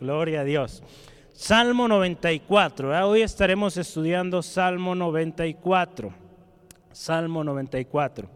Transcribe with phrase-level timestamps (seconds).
[0.00, 0.82] Gloria a Dios.
[1.34, 3.06] Salmo 94.
[3.06, 6.10] Hoy estaremos estudiando Salmo 94.
[6.90, 8.26] Salmo 94.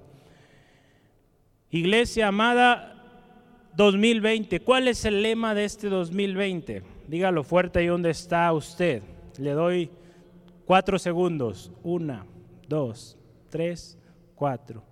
[1.71, 4.61] Iglesia amada 2020.
[4.61, 6.83] ¿Cuál es el lema de este 2020?
[7.09, 9.03] Dígalo fuerte ahí donde está usted.
[9.39, 9.91] Le doy
[10.67, 11.73] cuatro segundos.
[11.83, 12.27] Una,
[12.69, 13.17] dos,
[13.49, 13.99] tres,
[14.35, 14.83] cuatro.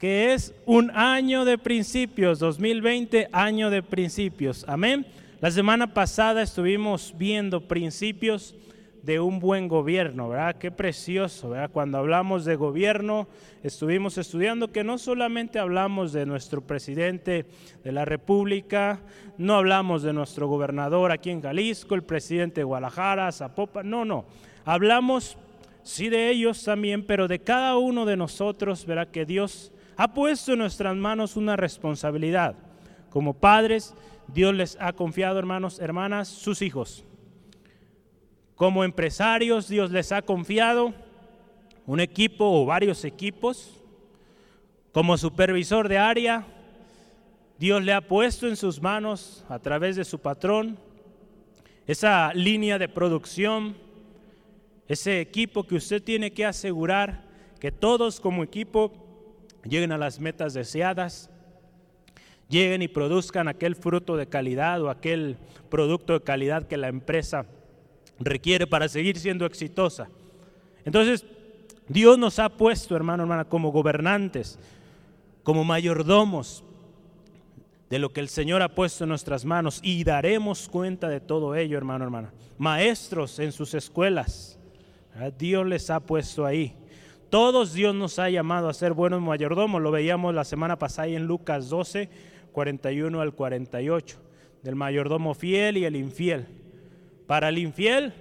[0.00, 4.64] Que es un año de principios, 2020, año de principios.
[4.66, 5.04] Amén.
[5.42, 8.54] La semana pasada estuvimos viendo principios
[9.02, 10.56] de un buen gobierno, ¿verdad?
[10.56, 11.68] Qué precioso, ¿verdad?
[11.70, 13.28] Cuando hablamos de gobierno,
[13.62, 17.44] estuvimos estudiando que no solamente hablamos de nuestro presidente
[17.84, 19.00] de la República,
[19.36, 24.24] no hablamos de nuestro gobernador aquí en Jalisco, el presidente de Guadalajara, Zapopan, no, no.
[24.64, 25.36] Hablamos,
[25.82, 29.08] sí, de ellos también, pero de cada uno de nosotros, ¿verdad?
[29.08, 32.56] Que Dios ha puesto en nuestras manos una responsabilidad.
[33.10, 33.94] Como padres,
[34.28, 37.04] Dios les ha confiado, hermanos, hermanas, sus hijos.
[38.54, 40.94] Como empresarios, Dios les ha confiado
[41.84, 43.74] un equipo o varios equipos.
[44.90, 46.46] Como supervisor de área,
[47.58, 50.78] Dios le ha puesto en sus manos a través de su patrón
[51.86, 53.76] esa línea de producción,
[54.88, 57.28] ese equipo que usted tiene que asegurar
[57.60, 58.99] que todos como equipo
[59.64, 61.30] lleguen a las metas deseadas,
[62.48, 65.36] lleguen y produzcan aquel fruto de calidad o aquel
[65.68, 67.46] producto de calidad que la empresa
[68.18, 70.08] requiere para seguir siendo exitosa.
[70.84, 71.24] Entonces,
[71.88, 74.58] Dios nos ha puesto, hermano, hermana, como gobernantes,
[75.42, 76.64] como mayordomos
[77.88, 81.56] de lo que el Señor ha puesto en nuestras manos y daremos cuenta de todo
[81.56, 82.32] ello, hermano, hermana.
[82.58, 84.58] Maestros en sus escuelas,
[85.38, 86.76] Dios les ha puesto ahí.
[87.30, 91.26] Todos Dios nos ha llamado a ser buenos mayordomos, lo veíamos la semana pasada en
[91.26, 92.08] Lucas 12,
[92.50, 94.18] 41 al 48,
[94.64, 96.48] del mayordomo fiel y el infiel.
[97.28, 98.12] Para el infiel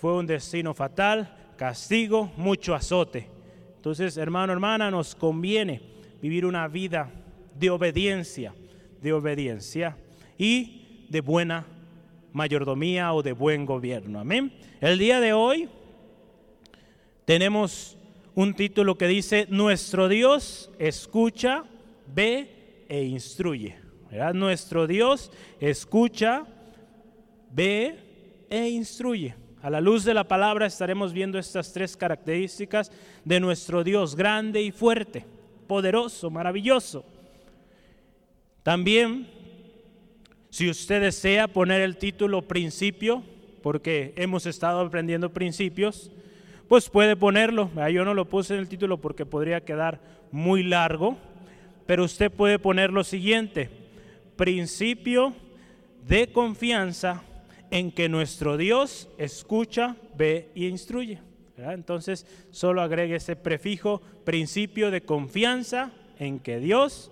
[0.00, 3.28] fue un destino fatal, castigo, mucho azote.
[3.76, 5.80] Entonces, hermano, hermana, nos conviene
[6.20, 7.08] vivir una vida
[7.54, 8.52] de obediencia,
[9.00, 9.96] de obediencia
[10.36, 11.64] y de buena
[12.32, 14.18] mayordomía o de buen gobierno.
[14.18, 14.52] Amén.
[14.80, 15.68] El día de hoy
[17.24, 17.95] tenemos
[18.36, 21.64] un título que dice, nuestro Dios escucha,
[22.14, 23.78] ve e instruye.
[24.34, 26.46] Nuestro Dios escucha,
[27.50, 27.98] ve
[28.50, 29.34] e instruye.
[29.62, 32.92] A la luz de la palabra estaremos viendo estas tres características
[33.24, 35.24] de nuestro Dios grande y fuerte,
[35.66, 37.06] poderoso, maravilloso.
[38.62, 39.28] También,
[40.50, 43.22] si usted desea poner el título principio,
[43.62, 46.10] porque hemos estado aprendiendo principios,
[46.68, 47.70] pues puede ponerlo.
[47.90, 50.00] Yo no lo puse en el título porque podría quedar
[50.32, 51.16] muy largo,
[51.86, 53.70] pero usted puede poner lo siguiente,
[54.36, 55.34] principio
[56.06, 57.22] de confianza
[57.70, 61.18] en que nuestro Dios escucha, ve y instruye.
[61.56, 67.10] Entonces, solo agregue ese prefijo, principio de confianza en que Dios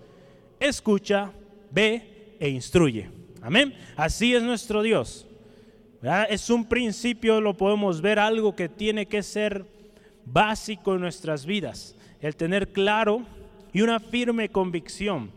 [0.60, 1.32] escucha,
[1.70, 3.09] ve e instruye.
[3.41, 3.75] Amén.
[3.97, 5.26] Así es nuestro Dios.
[6.28, 9.66] Es un principio, lo podemos ver, algo que tiene que ser
[10.25, 11.97] básico en nuestras vidas.
[12.20, 13.22] El tener claro
[13.72, 15.31] y una firme convicción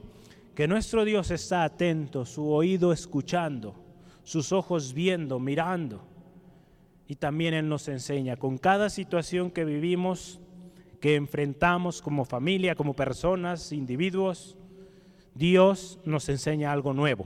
[0.56, 3.88] que nuestro Dios está atento, su oído escuchando
[4.28, 6.02] sus ojos viendo, mirando.
[7.08, 10.42] Y también Él nos enseña con cada situación que vivimos,
[11.00, 14.58] que enfrentamos como familia, como personas, individuos,
[15.34, 17.26] Dios nos enseña algo nuevo.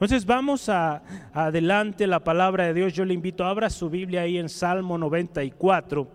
[0.00, 1.02] Entonces vamos a,
[1.34, 2.94] adelante la palabra de Dios.
[2.94, 6.08] Yo le invito, abra su Biblia ahí en Salmo 94.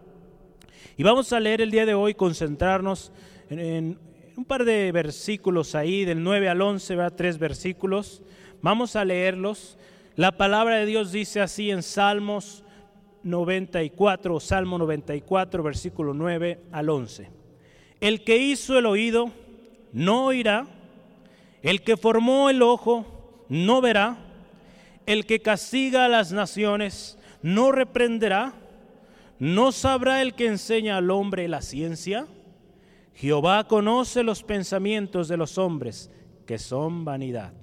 [0.98, 3.12] Y vamos a leer el día de hoy, concentrarnos
[3.48, 4.00] en,
[4.36, 8.24] un par de versículos ahí, del 9 al 11, va tres versículos.
[8.60, 9.78] Vamos a leerlos.
[10.16, 12.64] La palabra de Dios dice así en Salmos
[13.22, 17.30] 94, Salmo 94, versículo 9 al 11.
[18.02, 19.30] El que hizo el oído
[19.94, 20.66] no oirá,
[21.62, 23.15] el que formó el ojo
[23.50, 24.18] no verá,
[25.06, 28.54] el que castiga a las naciones no reprenderá,
[29.38, 32.28] no sabrá el que enseña al hombre la ciencia.
[33.14, 36.10] Jehová conoce los pensamientos de los hombres,
[36.46, 37.54] que son vanidad.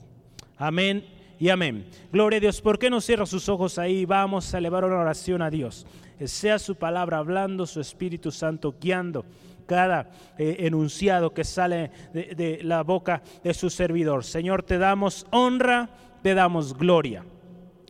[0.56, 1.04] Amén
[1.38, 1.86] y amén.
[2.12, 2.60] Gloria a Dios.
[2.60, 4.04] ¿Por qué no cierra sus ojos ahí?
[4.04, 5.86] Vamos a elevar una oración a Dios.
[6.24, 9.24] Sea su palabra hablando, su Espíritu Santo guiando
[9.66, 14.24] cada eh, enunciado que sale de, de la boca de su servidor.
[14.24, 15.90] Señor, te damos honra,
[16.22, 17.24] te damos gloria.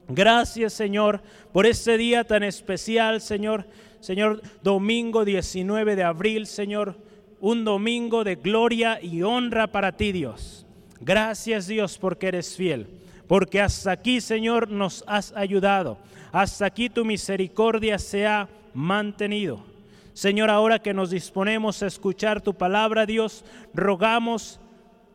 [0.08, 1.22] Gracias, Señor,
[1.52, 3.66] por este día tan especial, Señor.
[4.00, 6.96] Señor, domingo 19 de abril, Señor,
[7.40, 10.66] un domingo de gloria y honra para ti, Dios.
[11.00, 12.88] Gracias, Dios, porque eres fiel
[13.32, 15.96] porque hasta aquí, Señor, nos has ayudado.
[16.32, 19.64] Hasta aquí tu misericordia se ha mantenido.
[20.14, 24.60] Señor, ahora que nos disponemos a escuchar tu palabra, Dios, rogamos,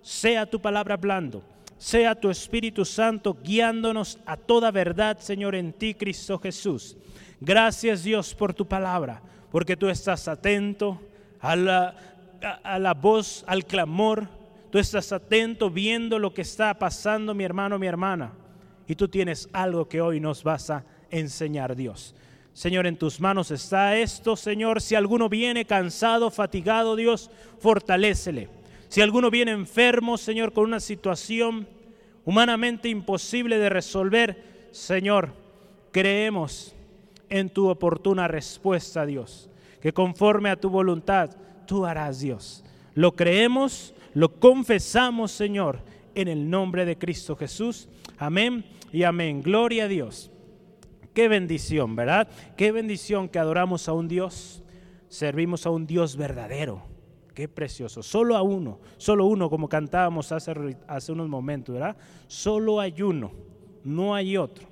[0.02, 1.44] sea tu palabra hablando,
[1.78, 6.98] sea tu Espíritu Santo guiándonos a toda verdad, Señor, en ti, Cristo Jesús.
[7.40, 9.22] Gracias, Dios, por tu palabra,
[9.52, 11.00] porque tú estás atento
[11.40, 11.96] a la,
[12.64, 14.28] a, la voz, al clamor,
[14.72, 18.34] tú estás atento viendo lo que está pasando, mi hermano, mi hermana,
[18.88, 22.16] y tú tienes algo que hoy nos vas a enseñar, Dios.
[22.58, 24.82] Señor, en tus manos está esto, Señor.
[24.82, 28.50] Si alguno viene cansado, fatigado, Dios, fortalécele.
[28.88, 31.68] Si alguno viene enfermo, Señor, con una situación
[32.26, 35.34] humanamente imposible de resolver, Señor,
[35.92, 36.74] creemos
[37.30, 41.30] en tu oportuna respuesta, Dios, que conforme a tu voluntad,
[41.68, 42.64] tú harás, Dios.
[42.96, 45.82] Lo creemos, lo confesamos, Señor,
[46.16, 47.88] en el nombre de Cristo Jesús.
[48.18, 49.44] Amén y amén.
[49.44, 50.32] Gloria a Dios.
[51.18, 52.28] Qué bendición, ¿verdad?
[52.56, 54.62] Qué bendición que adoramos a un Dios,
[55.10, 56.84] servimos a un Dios verdadero.
[57.34, 58.04] Qué precioso.
[58.04, 60.52] Solo a uno, solo uno, como cantábamos hace,
[61.12, 61.98] unos momentos, ¿verdad?
[62.28, 63.32] Solo hay uno,
[63.84, 64.68] no hay otro.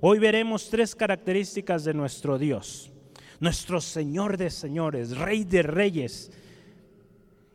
[0.00, 2.92] Hoy veremos tres características de nuestro Dios,
[3.40, 6.30] nuestro Señor de señores, Rey de reyes.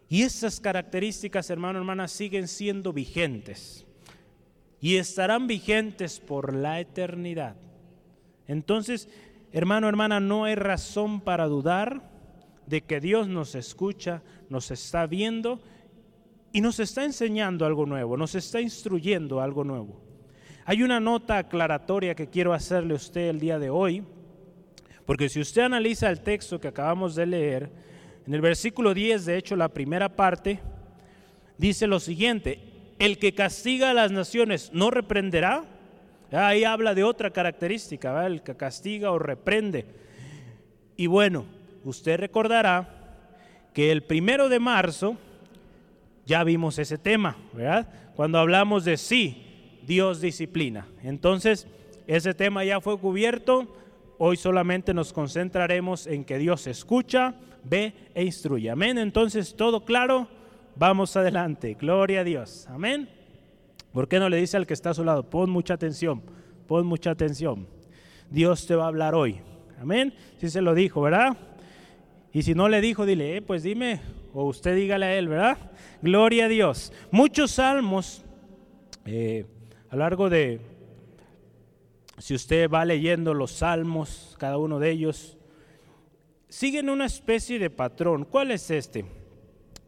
[0.09, 3.85] Y esas características, hermano, hermana, siguen siendo vigentes
[4.81, 7.55] y estarán vigentes por la eternidad.
[8.47, 9.09] Entonces,
[9.51, 12.11] hermano, hermana, no hay razón para dudar
[12.65, 15.61] de que Dios nos escucha, nos está viendo
[16.51, 20.01] y nos está enseñando algo nuevo, nos está instruyendo algo nuevo.
[20.65, 24.03] Hay una nota aclaratoria que quiero hacerle a usted el día de hoy,
[25.05, 27.71] porque si usted analiza el texto que acabamos de leer,
[28.25, 30.61] en el versículo 10, de hecho, la primera parte,
[31.57, 32.59] dice lo siguiente,
[32.99, 35.65] el que castiga a las naciones no reprenderá,
[36.33, 39.85] Ahí habla de otra característica, el que castiga o reprende.
[40.97, 41.45] Y bueno,
[41.83, 42.89] usted recordará
[43.73, 45.17] que el primero de marzo
[46.25, 47.87] ya vimos ese tema, ¿verdad?
[48.15, 50.87] Cuando hablamos de sí, Dios disciplina.
[51.03, 51.67] Entonces,
[52.07, 53.75] ese tema ya fue cubierto.
[54.17, 58.69] Hoy solamente nos concentraremos en que Dios escucha, ve e instruye.
[58.69, 58.97] Amén.
[58.97, 60.27] Entonces, todo claro.
[60.75, 61.75] Vamos adelante.
[61.79, 62.67] Gloria a Dios.
[62.69, 63.07] Amén.
[63.93, 65.29] ¿Por qué no le dice al que está a su lado?
[65.29, 66.23] Pon mucha atención,
[66.67, 67.67] pon mucha atención.
[68.29, 69.39] Dios te va a hablar hoy.
[69.79, 70.13] Amén.
[70.39, 71.37] Si se lo dijo, ¿verdad?
[72.31, 74.01] Y si no le dijo, dile, eh, pues dime,
[74.33, 75.57] o usted dígale a él, ¿verdad?
[76.01, 76.91] Gloria a Dios.
[77.11, 78.25] Muchos salmos,
[79.05, 79.45] eh,
[79.91, 80.59] a lo largo de,
[82.17, 85.37] si usted va leyendo los salmos, cada uno de ellos,
[86.49, 88.25] siguen una especie de patrón.
[88.25, 89.05] ¿Cuál es este?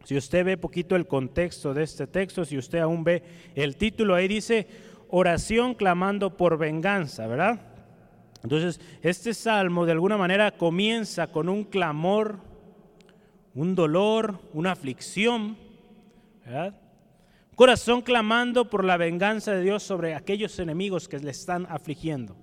[0.06, 3.24] Si usted ve poquito el contexto de este texto, si usted aún ve
[3.56, 4.68] el título, ahí dice
[5.08, 7.60] oración clamando por venganza, ¿verdad?
[8.44, 12.38] Entonces, este salmo de alguna manera comienza con un clamor,
[13.52, 15.56] un dolor, una aflicción,
[16.44, 16.80] ¿verdad?
[17.56, 22.36] Corazón clamando por la venganza de Dios sobre aquellos enemigos que le están afligiendo.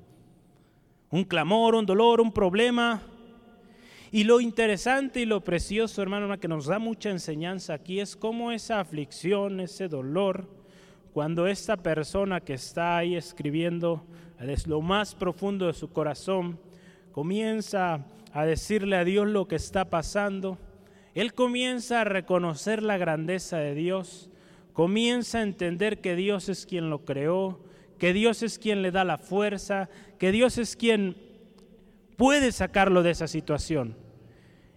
[1.12, 3.01] Un clamor, un dolor, un problema,
[4.13, 8.51] y lo interesante y lo precioso, hermano, que nos da mucha enseñanza aquí es cómo
[8.51, 10.48] esa aflicción, ese dolor,
[11.13, 14.06] cuando esta persona que está ahí escribiendo
[14.39, 16.59] desde lo más profundo de su corazón,
[17.11, 20.59] comienza a decirle a Dios lo que está pasando,
[21.16, 24.30] él comienza a reconocer la grandeza de Dios,
[24.73, 27.64] comienza a entender que Dios es quien lo creó,
[27.97, 31.18] que Dios es quien le da la fuerza, que Dios es quien
[32.16, 34.03] puede sacarlo de esa situación.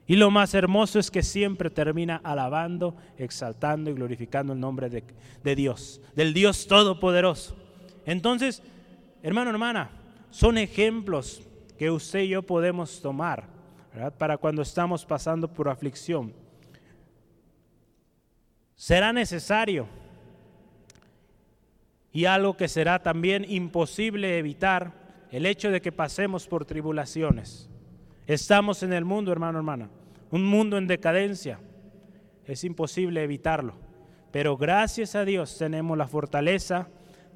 [0.07, 5.57] Y lo más hermoso es que siempre termina alabando, exaltando y glorificando el nombre de,
[5.57, 7.57] Dios, del Dios Todopoderoso.
[8.05, 8.63] Entonces,
[9.23, 9.91] hermano, hermana,
[10.31, 11.43] son ejemplos
[11.77, 13.49] que usted y yo podemos tomar
[14.17, 16.33] para cuando estamos pasando por aflicción.
[18.77, 19.89] Será necesario
[22.13, 24.93] y algo que será también imposible evitar
[25.33, 27.69] el hecho de que pasemos por tribulaciones.
[28.27, 29.89] Estamos en el mundo, hermano, hermana,
[30.33, 31.61] un mundo en decadencia.
[32.45, 33.75] Es imposible evitarlo.
[34.33, 36.89] Pero gracias a Dios tenemos la fortaleza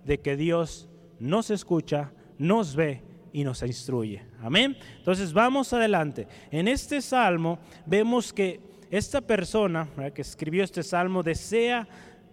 [0.04, 0.88] de que Dios
[1.20, 4.24] nos escucha, nos ve y nos instruye.
[4.42, 4.76] Amén.
[4.98, 6.26] Entonces vamos adelante.
[6.50, 11.86] En este salmo vemos que esta persona que escribió este salmo desea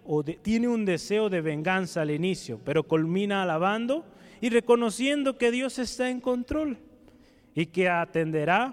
[0.04, 4.04] o tiene un deseo de venganza al inicio, pero culmina alabando
[4.42, 6.80] y reconociendo que Dios está en control
[7.58, 8.72] y que atenderá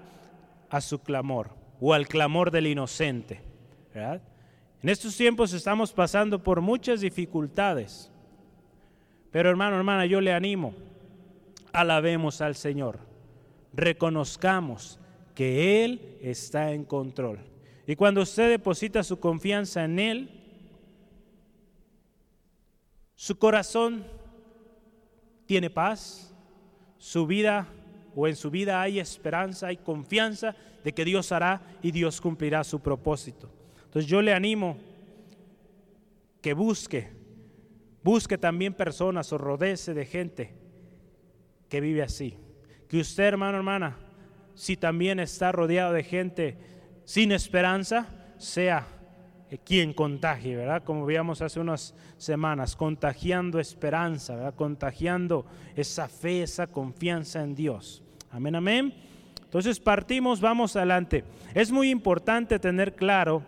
[0.68, 1.48] a su clamor
[1.80, 3.40] o al clamor del inocente.
[3.94, 8.10] En estos tiempos estamos pasando por muchas dificultades,
[9.30, 10.74] Pero hermano, hermana, yo le animo,
[11.72, 12.98] alabemos al Señor,
[13.72, 15.00] reconozcamos
[15.34, 17.38] que Él está en control.
[17.86, 20.30] Y cuando usted deposita su confianza en Él,
[23.14, 24.04] su corazón
[25.46, 26.34] tiene paz,
[26.98, 27.66] su vida
[28.14, 32.62] o en su vida hay esperanza, hay confianza de que Dios hará y Dios cumplirá
[32.64, 33.50] su propósito.
[33.84, 34.76] Entonces yo le animo
[36.40, 37.10] que busque,
[38.02, 40.54] busque también personas o rodece de gente
[41.68, 42.36] que vive así.
[42.88, 43.96] Que usted, hermano, hermana,
[44.54, 46.58] si también está rodeado de gente
[47.04, 48.06] sin esperanza,
[48.38, 48.86] sea
[49.64, 50.82] quien contagie, ¿verdad?
[50.82, 54.54] Como veíamos hace unas semanas, contagiando esperanza, ¿verdad?
[54.54, 58.03] Contagiando esa fe, esa confianza en Dios.
[58.34, 58.92] Amén, amén.
[59.44, 61.22] Entonces partimos, vamos adelante.
[61.54, 63.44] Es muy importante tener claro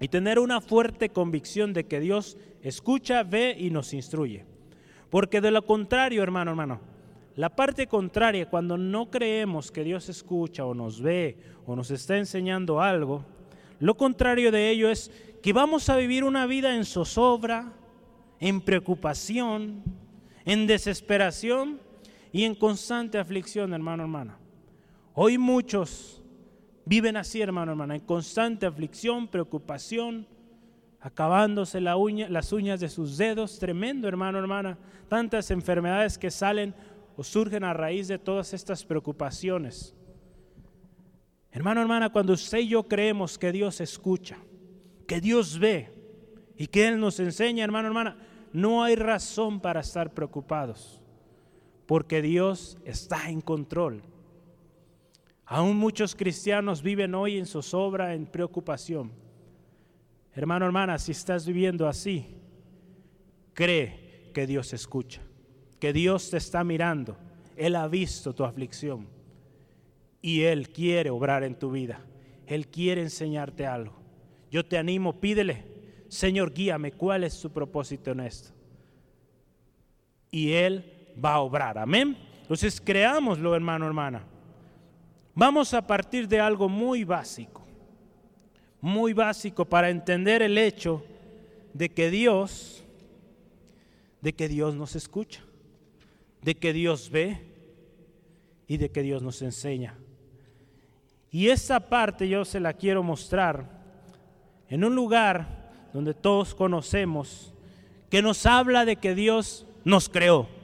[0.00, 4.44] y tener una fuerte convicción de que Dios escucha, ve y nos instruye.
[5.08, 6.80] Porque de lo contrario, hermano, hermano,
[7.36, 12.18] la parte contraria, cuando no creemos que Dios escucha o nos ve o nos está
[12.18, 13.24] enseñando algo,
[13.78, 15.12] lo contrario de ello es
[15.44, 17.72] que vamos a vivir una vida en zozobra,
[18.40, 19.84] en preocupación,
[20.44, 21.86] en desesperación
[22.32, 24.38] y en constante aflicción, hermano, hermana.
[25.14, 26.22] Hoy muchos
[26.84, 30.26] viven así, hermano, hermana, en constante aflicción, preocupación,
[31.00, 36.74] acabándose la uña, las uñas de sus dedos, tremendo, hermano, hermana, tantas enfermedades que salen
[37.16, 39.94] o surgen a raíz de todas estas preocupaciones.
[41.50, 44.36] Hermano, hermana, cuando usted y yo creemos que Dios escucha,
[45.06, 45.90] que Dios ve
[46.56, 48.16] y que Él nos enseña, hermano, hermana,
[48.52, 50.97] no hay razón para estar preocupados
[51.88, 54.02] porque Dios está en control.
[55.46, 59.10] Aún muchos cristianos viven hoy en zozobra, en preocupación.
[60.34, 62.26] Hermano, hermana, si estás viviendo así,
[63.54, 65.22] cree que Dios escucha,
[65.80, 67.16] que Dios te está mirando.
[67.56, 69.08] Él ha visto tu aflicción
[70.20, 72.04] y Él quiere obrar en tu vida.
[72.46, 73.94] Él quiere enseñarte algo.
[74.50, 75.64] Yo te animo, pídele,
[76.08, 78.50] Señor, guíame, ¿cuál es su propósito en esto?
[80.30, 81.78] Y Él va a obrar.
[81.78, 82.16] Amén.
[82.42, 84.22] Entonces creámoslo, hermano, hermana.
[85.34, 87.62] Vamos a partir de algo muy básico,
[88.80, 91.04] muy básico para entender el hecho
[91.74, 92.84] de que Dios,
[94.20, 95.42] de que Dios nos escucha,
[96.42, 97.40] de que Dios ve
[98.66, 99.96] y de que Dios nos enseña.
[101.30, 103.78] Y esa parte yo se la quiero mostrar
[104.68, 107.52] en un lugar donde todos conocemos,
[108.10, 110.57] que nos habla de que Dios nos creó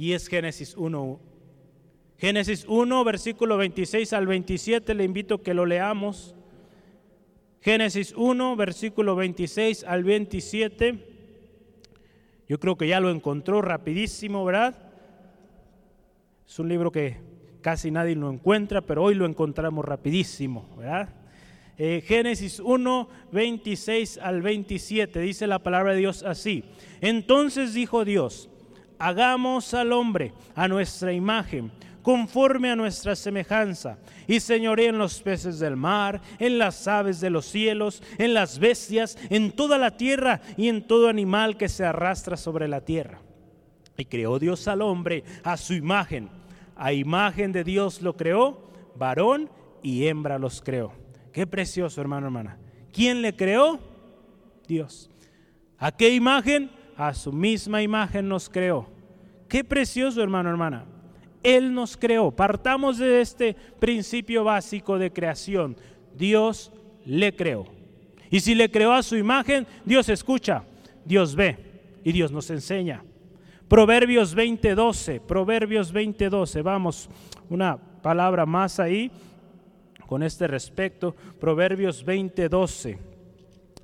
[0.00, 1.20] y es Génesis 1.
[2.16, 6.34] Génesis 1, versículo 26 al 27, le invito a que lo leamos.
[7.60, 11.06] Génesis 1, versículo 26 al 27.
[12.48, 14.74] Yo creo que ya lo encontró rapidísimo, ¿verdad?
[16.48, 17.18] Es un libro que
[17.60, 21.10] casi nadie lo encuentra, pero hoy lo encontramos rapidísimo, ¿verdad?
[21.76, 26.64] Eh, Génesis 1, 26 al 27, dice la palabra de Dios así.
[27.02, 28.49] Entonces dijo Dios,
[29.00, 35.58] hagamos al hombre a nuestra imagen, conforme a nuestra semejanza, y señoré en los peces
[35.58, 40.40] del mar, en las aves de los cielos, en las bestias, en toda la tierra
[40.56, 43.20] y en todo animal que se arrastra sobre la tierra.
[43.96, 46.28] Y creó Dios al hombre a su imagen.
[46.76, 49.50] A imagen de Dios lo creó, varón
[49.82, 50.92] y hembra los creó.
[51.32, 52.58] Qué precioso, hermano, hermana.
[52.92, 53.78] ¿Quién le creó?
[54.66, 55.10] Dios.
[55.78, 56.70] ¿A qué imagen?
[57.00, 58.86] A su misma imagen nos creó.
[59.48, 60.84] Qué precioso, hermano, hermana.
[61.42, 62.30] Él nos creó.
[62.30, 65.78] Partamos de este principio básico de creación.
[66.14, 66.70] Dios
[67.06, 67.64] le creó.
[68.30, 70.64] Y si le creó a su imagen, Dios escucha,
[71.06, 71.56] Dios ve
[72.04, 73.02] y Dios nos enseña.
[73.66, 77.08] Proverbios 20:12, Proverbios 20:12, vamos,
[77.48, 79.10] una palabra más ahí
[80.06, 81.16] con este respecto.
[81.40, 82.98] Proverbios 20:12.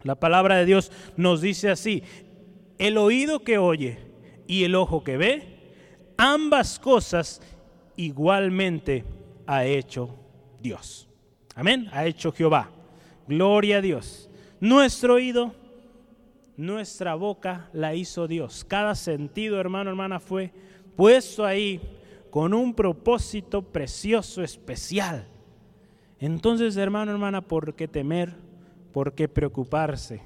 [0.03, 2.03] La palabra de Dios nos dice así,
[2.79, 3.99] el oído que oye
[4.47, 5.57] y el ojo que ve,
[6.17, 7.41] ambas cosas
[7.97, 9.05] igualmente
[9.47, 10.11] ha hecho
[10.61, 11.09] Dios.
[11.55, 12.71] Amén, ha hecho Jehová.
[13.27, 14.29] Gloria a Dios.
[14.61, 15.55] Nuestro oído,
[16.57, 18.65] nuestra boca la hizo Dios.
[18.65, 20.53] Cada sentido, hermano, hermana, fue
[20.97, 21.81] puesto ahí
[22.31, 25.27] con un propósito precioso, especial.
[26.19, 28.35] Entonces, hermano, hermana, ¿por qué temer?
[28.93, 30.23] ¿Por qué preocuparse?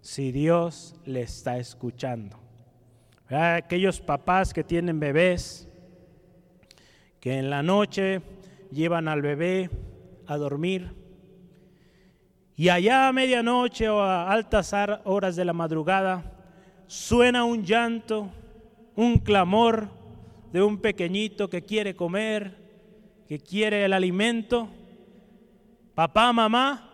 [0.00, 2.38] Si Dios le está escuchando.
[3.28, 5.68] Aquellos papás que tienen bebés,
[7.20, 8.22] que en la noche
[8.70, 9.70] llevan al bebé
[10.26, 11.00] a dormir
[12.60, 16.22] y allá a medianoche o a altas horas de la madrugada
[16.86, 18.28] suena un llanto,
[18.96, 19.88] un clamor
[20.52, 22.58] de un pequeñito que quiere comer,
[23.26, 24.68] que quiere el alimento.
[25.94, 26.89] Papá, mamá,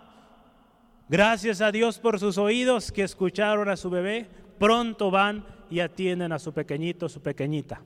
[1.09, 6.33] gracias a Dios por sus oídos que escucharon a su bebé, pronto van y atienden
[6.33, 7.83] a su pequeñito, su pequeñita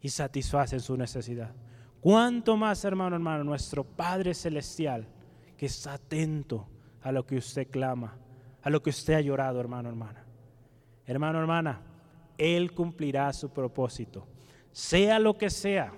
[0.00, 1.54] y satisfacen su necesidad.
[2.00, 5.06] ¿Cuánto más, hermano, hermano, nuestro Padre Celestial,
[5.56, 6.68] que está atento
[7.00, 8.18] a lo que usted clama,
[8.62, 10.22] a lo que usted ha llorado, hermano, hermana?
[11.06, 11.80] Hermano, hermana,
[12.36, 14.26] Él cumplirá su propósito,
[14.72, 15.94] sea lo que sea.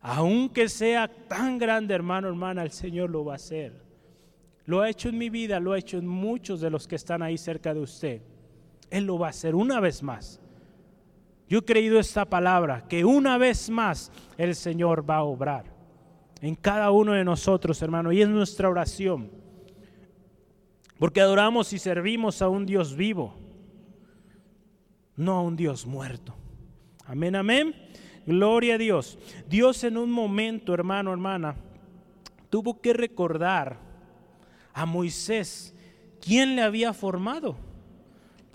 [0.00, 3.85] Aunque sea tan grande, hermano, hermana, el Señor lo va a hacer.
[4.66, 7.22] Lo ha hecho en mi vida, lo ha hecho en muchos de los que están
[7.22, 8.22] ahí cerca de usted.
[8.90, 10.40] Él lo va a hacer una vez más.
[11.48, 15.64] Yo he creído esta palabra, que una vez más el Señor va a obrar
[16.40, 19.30] en cada uno de nosotros, hermano, y es nuestra oración.
[20.98, 23.34] Porque adoramos y servimos a un Dios vivo,
[25.14, 26.34] no a un Dios muerto.
[27.04, 27.74] Amén, amén.
[28.26, 29.16] Gloria a Dios.
[29.48, 31.54] Dios en un momento, hermano, hermana,
[32.50, 33.85] tuvo que recordar
[34.76, 35.74] a Moisés
[36.20, 37.56] quién le había formado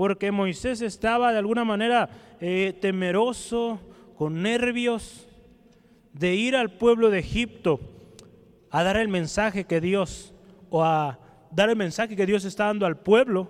[0.01, 2.09] porque Moisés estaba de alguna manera
[2.39, 3.79] eh, temeroso,
[4.15, 5.27] con nervios,
[6.11, 7.79] de ir al pueblo de Egipto
[8.71, 10.33] a dar el mensaje que Dios,
[10.71, 11.19] o a
[11.51, 13.47] dar el mensaje que Dios está dando al pueblo,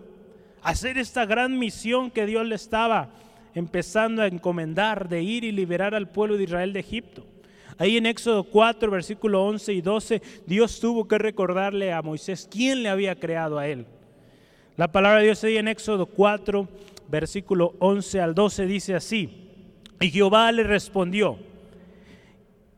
[0.62, 3.12] hacer esta gran misión que Dios le estaba
[3.54, 7.26] empezando a encomendar de ir y liberar al pueblo de Israel de Egipto.
[7.78, 12.84] Ahí en Éxodo 4, versículo 11 y 12, Dios tuvo que recordarle a Moisés quién
[12.84, 13.86] le había creado a él.
[14.78, 16.68] La palabra de Dios ahí en Éxodo 4,
[17.10, 19.30] versículo 11 al 12 dice así,
[20.00, 21.38] y Jehová le respondió,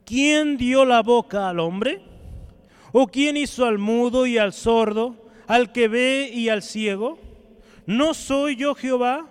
[0.06, 2.02] ¿quién dio la boca al hombre?
[2.92, 5.16] ¿O quién hizo al mudo y al sordo,
[5.48, 7.18] al que ve y al ciego?
[7.86, 9.30] ¿No soy yo Jehová?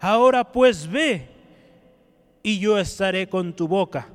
[0.00, 1.28] Ahora pues ve,
[2.42, 4.08] y yo estaré con tu boca,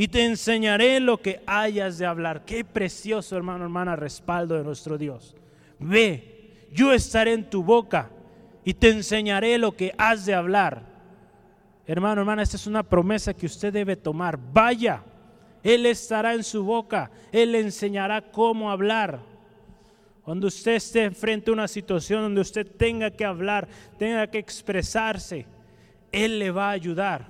[0.00, 2.46] y te enseñaré lo que hayas de hablar.
[2.46, 5.36] Qué precioso, hermano, hermana, respaldo de nuestro Dios.
[5.78, 8.08] Ve yo estaré en tu boca
[8.64, 10.84] y te enseñaré lo que has de hablar.
[11.86, 14.38] Hermano, hermana, esta es una promesa que usted debe tomar.
[14.38, 15.02] Vaya,
[15.62, 19.20] Él estará en su boca, Él le enseñará cómo hablar.
[20.22, 25.44] Cuando usted esté frente a una situación donde usted tenga que hablar, tenga que expresarse,
[26.10, 27.28] Él le va a ayudar.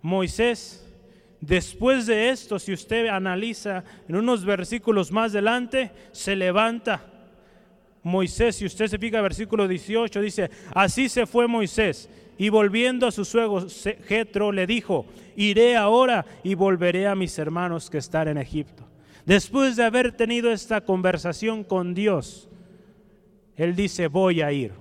[0.00, 0.91] Moisés,
[1.42, 7.04] después de esto, si usted analiza en unos versículos más adelante, se levanta
[8.02, 13.12] Moisés, si usted se fija, versículo 18 dice, así se fue Moisés y volviendo a
[13.12, 13.66] su suegro
[14.08, 18.88] Jetro le dijo, iré ahora y volveré a mis hermanos que están en Egipto.
[19.24, 22.48] Después de haber tenido esta conversación con Dios,
[23.56, 24.72] él dice, voy a ir,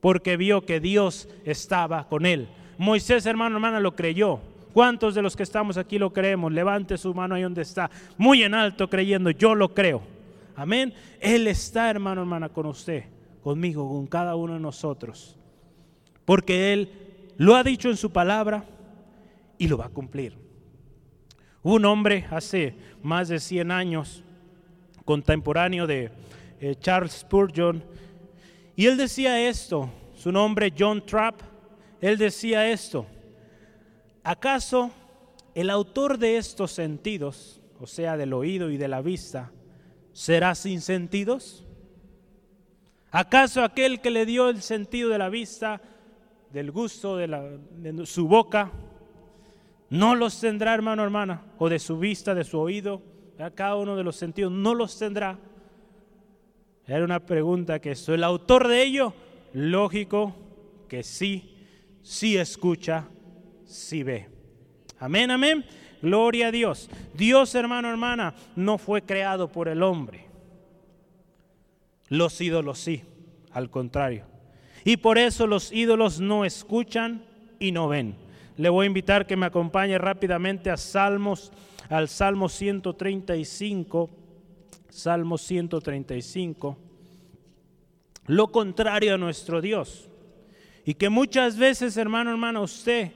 [0.00, 2.48] porque vio que Dios estaba con él.
[2.78, 4.40] Moisés, hermano, hermana, lo creyó.
[4.74, 6.50] ¿Cuántos de los que estamos aquí lo creemos?
[6.52, 10.02] Levante su mano ahí donde está, muy en alto creyendo, yo lo creo.
[10.56, 10.92] Amén.
[11.20, 13.04] Él está, hermano, hermana, con usted,
[13.40, 15.38] conmigo, con cada uno de nosotros.
[16.24, 16.90] Porque Él
[17.36, 18.64] lo ha dicho en su palabra
[19.58, 20.36] y lo va a cumplir.
[21.62, 24.24] un hombre hace más de 100 años,
[25.04, 26.10] contemporáneo de
[26.60, 27.80] eh, Charles Spurgeon,
[28.74, 31.40] y él decía esto, su nombre John Trapp,
[32.00, 33.06] él decía esto,
[34.24, 34.90] ¿acaso
[35.54, 39.52] el autor de estos sentidos, o sea, del oído y de la vista,
[40.12, 41.64] será sin sentidos?
[43.10, 45.80] ¿Acaso aquel que le dio el sentido de la vista,
[46.52, 48.72] del gusto de, su boca,
[49.88, 51.44] no los tendrá, hermano, hermana?
[51.58, 53.02] O de su vista, de su oído,
[53.38, 55.38] a cada uno de los sentidos, no los tendrá.
[56.86, 59.14] Era una pregunta que el autor de ello,
[59.52, 60.34] lógico
[60.88, 61.56] que sí,
[62.02, 63.08] sí escucha,
[63.74, 64.28] sí ve.
[64.98, 65.64] Amén, amén.
[66.00, 66.88] Gloria a Dios.
[67.14, 70.26] Dios, hermano, hermana, no fue creado por el hombre.
[72.08, 73.02] Los ídolos sí,
[73.52, 74.26] al contrario.
[74.84, 77.24] Y por eso los ídolos no escuchan
[77.58, 78.16] y no ven.
[78.56, 81.52] Le voy a invitar que me acompañe rápidamente a Salmos,
[81.88, 84.10] al Salmo 135.
[84.90, 86.78] Salmo 135.
[88.26, 90.08] Lo contrario a nuestro Dios.
[90.84, 93.12] Y que muchas veces, hermano, hermana, usted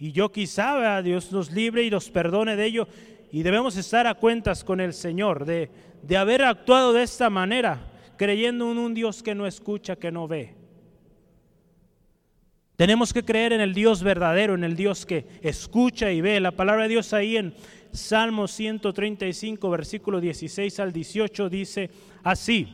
[0.00, 2.88] y yo quizá, Dios nos libre y nos perdone de ello.
[3.30, 5.70] Y debemos estar a cuentas con el Señor de,
[6.02, 7.86] de haber actuado de esta manera,
[8.16, 10.54] creyendo en un Dios que no escucha, que no ve.
[12.76, 16.40] Tenemos que creer en el Dios verdadero, en el Dios que escucha y ve.
[16.40, 17.54] La palabra de Dios ahí en
[17.92, 21.90] Salmo 135, versículo 16 al 18 dice
[22.22, 22.68] así.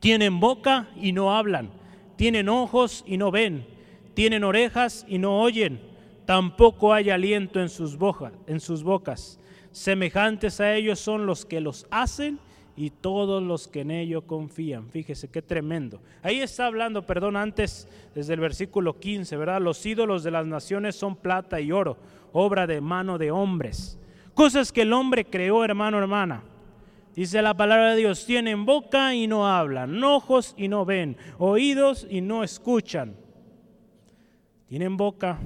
[0.00, 1.70] Tienen boca y no hablan,
[2.16, 3.64] tienen ojos y no ven,
[4.12, 5.89] tienen orejas y no oyen,
[6.30, 7.98] tampoco hay aliento en sus,
[8.46, 9.40] en sus bocas.
[9.72, 12.38] Semejantes a ellos son los que los hacen
[12.76, 14.88] y todos los que en ello confían.
[14.90, 16.00] Fíjese qué tremendo.
[16.22, 19.60] Ahí está hablando, perdón, antes desde el versículo 15, ¿verdad?
[19.60, 21.96] Los ídolos de las naciones son plata y oro,
[22.32, 23.98] obra de mano de hombres.
[24.32, 26.44] Cosas que el hombre creó, hermano, hermana.
[27.16, 32.06] Dice la palabra de Dios, tienen boca y no hablan, ojos y no ven, oídos
[32.08, 33.16] y no escuchan.
[34.68, 35.40] Tienen boca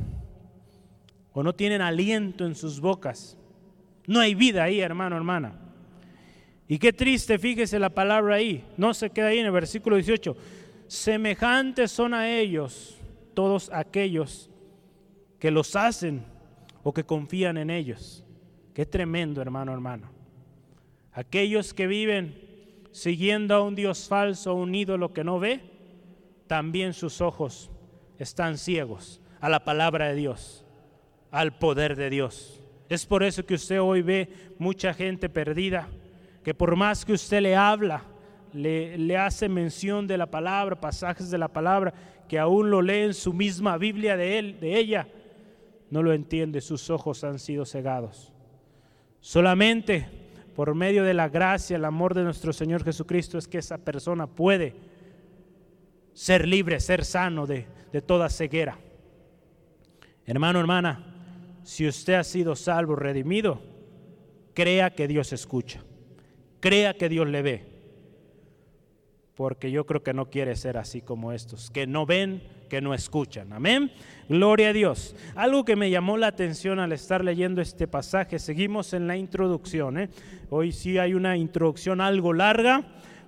[1.34, 3.36] o no tienen aliento en sus bocas.
[4.06, 5.52] No hay vida ahí, hermano, hermana.
[6.66, 10.34] Y qué triste, fíjese la palabra ahí, no se queda ahí en el versículo 18.
[10.86, 12.96] Semejantes son a ellos
[13.34, 14.48] todos aquellos
[15.38, 16.24] que los hacen
[16.82, 18.24] o que confían en ellos.
[18.72, 20.10] Qué tremendo, hermano, hermano.
[21.12, 22.34] Aquellos que viven
[22.92, 25.60] siguiendo a un Dios falso, un ídolo que no ve,
[26.46, 27.70] también sus ojos
[28.18, 30.63] están ciegos a la palabra de Dios,
[31.34, 32.62] al poder de Dios.
[32.88, 35.88] Es por eso que usted hoy ve mucha gente perdida
[36.44, 38.04] que por más que usted le habla,
[38.52, 41.92] le, hace mención de la palabra, pasajes de la palabra,
[42.28, 45.08] que aún lo lee en su misma Biblia de él, de ella,
[45.90, 48.32] no lo entiende, sus ojos han sido cegados.
[49.18, 50.06] Solamente
[50.54, 54.28] por medio de la gracia, el amor de nuestro Señor Jesucristo es que esa persona
[54.28, 54.76] puede
[56.12, 58.78] ser libre, ser sano de, de toda ceguera.
[60.26, 61.13] Hermano, hermana,
[61.64, 63.60] si usted ha sido salvo, redimido,
[64.54, 65.82] crea que Dios escucha
[66.64, 67.62] crea que Dios le ve.
[69.34, 72.94] Porque yo creo que no quiere ser así como estos, que no ven, que no
[72.94, 73.52] escuchan.
[73.52, 73.92] Amén.
[74.30, 75.14] Gloria a Dios.
[75.34, 79.98] Algo que me llamó la atención al estar leyendo este pasaje, seguimos en la introducción.
[79.98, 80.08] ¿eh?
[80.48, 82.82] Hoy sí hay una introducción algo larga,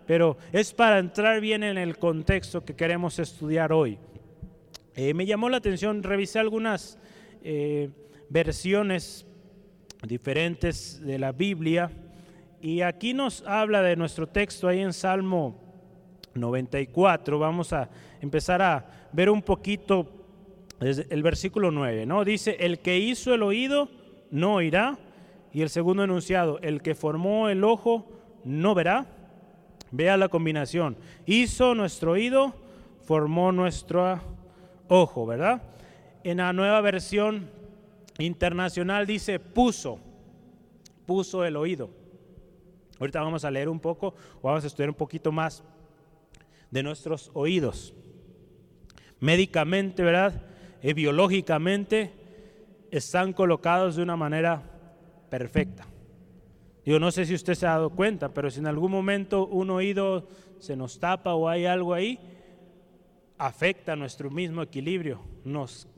[0.07, 3.99] pero es para entrar bien en el contexto que queremos estudiar hoy.
[4.95, 6.99] Eh, me llamó la atención, revisé algunas
[7.43, 7.91] eh,
[8.29, 9.27] versiones
[10.07, 11.91] diferentes de la Biblia
[12.61, 15.61] y aquí nos habla de nuestro texto ahí en Salmo
[16.35, 17.39] 94.
[17.39, 17.89] Vamos a
[18.21, 20.07] empezar a ver un poquito
[20.81, 22.25] desde el versículo 9, ¿no?
[22.25, 23.89] Dice, el que hizo el oído
[24.31, 24.99] no oirá.
[25.53, 28.11] Y el segundo enunciado, el que formó el ojo
[28.45, 29.07] no verá.
[29.91, 30.99] Vea la combinación.
[31.25, 32.55] Hizo nuestro oído,
[33.03, 34.21] formó nuestro
[34.89, 35.63] ojo, ¿verdad?
[36.25, 37.49] En la nueva versión
[38.19, 39.99] internacional dice puso,
[41.07, 41.91] puso el oído.
[42.99, 45.63] Ahorita vamos a leer un poco o vamos a estudiar un poquito más
[46.71, 47.95] de nuestros oídos.
[49.21, 50.43] Médicamente, ¿verdad?
[50.83, 52.13] Y biológicamente
[52.91, 54.63] están colocados de una manera
[55.29, 55.87] perfecta.
[56.85, 59.71] Yo no sé si usted se ha dado cuenta, pero si en algún momento un
[59.71, 62.19] oído se nos tapa o hay algo ahí,
[63.39, 65.89] afecta nuestro mismo equilibrio, nos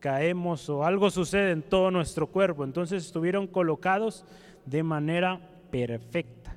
[0.00, 2.64] caemos o algo sucede en todo nuestro cuerpo.
[2.64, 4.24] Entonces estuvieron colocados
[4.64, 6.56] de manera perfecta.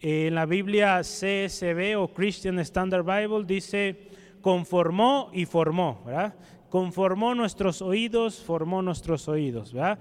[0.00, 6.34] En la Biblia CSB o Christian Standard Bible dice conformó y formó, ¿verdad?
[6.68, 9.98] Conformó nuestros oídos, formó nuestros oídos, ¿verdad?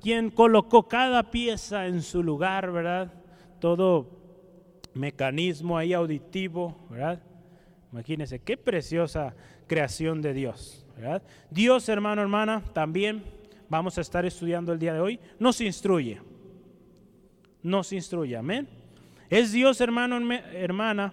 [0.00, 3.12] Quien colocó cada pieza en su lugar, ¿verdad?
[3.58, 4.10] Todo
[4.92, 7.22] mecanismo ahí auditivo, ¿verdad?
[7.92, 9.34] Imagínense, qué preciosa
[9.66, 10.85] creación de Dios,
[11.50, 13.22] Dios, hermano, hermana, también
[13.68, 16.20] vamos a estar estudiando el día de hoy, nos instruye
[17.66, 18.36] nos instruye.
[18.36, 18.68] Amén.
[19.28, 20.16] Es Dios, hermano,
[20.52, 21.12] hermana,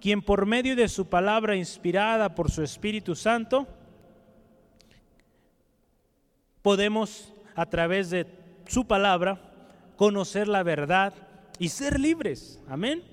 [0.00, 3.68] quien por medio de su palabra inspirada por su Espíritu Santo,
[6.62, 8.26] podemos a través de
[8.66, 9.40] su palabra
[9.96, 11.12] conocer la verdad
[11.58, 12.62] y ser libres.
[12.66, 13.04] Amén.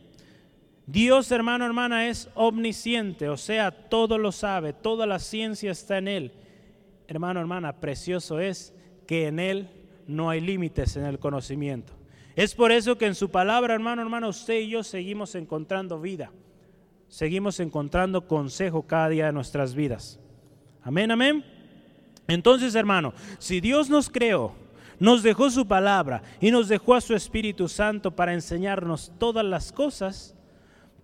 [0.87, 6.07] Dios, hermano, hermana, es omnisciente, o sea, todo lo sabe, toda la ciencia está en
[6.07, 6.31] Él.
[7.09, 8.73] Hermano, hermana, precioso es
[9.05, 9.69] que en Él
[10.07, 11.91] no hay límites en el conocimiento.
[12.37, 16.31] Es por eso que en su palabra, hermano, hermano, usted y yo seguimos encontrando vida.
[17.09, 20.21] Seguimos encontrando consejo cada día de nuestras vidas.
[20.83, 21.43] Amén, amén.
[22.29, 24.53] Entonces, hermano, si Dios nos creó,
[24.99, 29.73] nos dejó su palabra y nos dejó a su Espíritu Santo para enseñarnos todas las
[29.73, 30.36] cosas,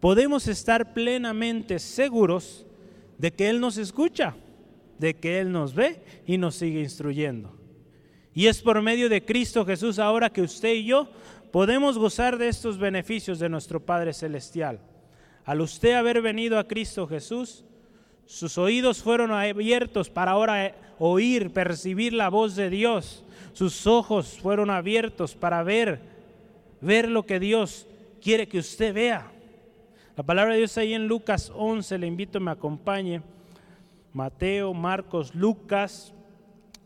[0.03, 2.65] podemos estar plenamente seguros
[3.17, 4.35] de que Él nos escucha,
[4.99, 7.55] de que Él nos ve y nos sigue instruyendo.
[8.33, 11.07] Y es por medio de Cristo Jesús ahora que usted y yo
[11.53, 14.81] podemos gozar de estos beneficios de nuestro Padre Celestial.
[15.45, 17.63] Al usted haber venido a Cristo Jesús,
[18.25, 23.23] sus oídos fueron abiertos para ahora oír, percibir la voz de Dios.
[23.53, 26.01] Sus ojos fueron abiertos para ver,
[26.81, 27.87] ver lo que Dios
[28.21, 29.29] quiere que usted vea.
[30.15, 33.23] La palabra de Dios ahí en Lucas 11, le invito a me acompañe.
[34.13, 36.13] Mateo, Marcos, Lucas,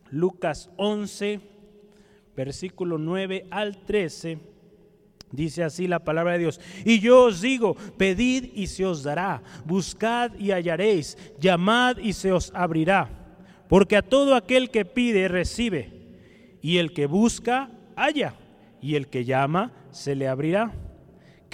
[0.10, 1.42] Lucas 11,
[2.38, 4.40] versículo 9 al 13.
[5.34, 6.62] Dice así la palabra de Dios.
[6.86, 12.32] Y yo os digo, pedid y se os dará, buscad y hallaréis, llamad y se
[12.32, 13.10] os abrirá.
[13.68, 15.92] Porque a todo aquel que pide recibe,
[16.62, 18.36] y el que busca halla,
[18.82, 20.72] y el que llama se le abrirá.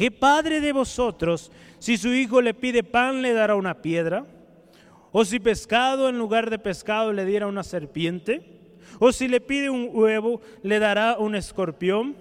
[0.04, 4.26] ¿Qué padre de vosotros, si su hijo le pide pan, le dará una piedra?
[5.14, 8.60] ¿O si pescado en lugar de pescado le diera una serpiente?
[9.00, 12.18] ¿O si le pide un huevo, le dará un escorpión?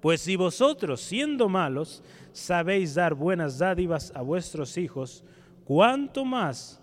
[0.00, 5.22] Pues si vosotros, siendo malos, sabéis dar buenas dádivas a vuestros hijos,
[5.62, 6.82] ¿cuánto más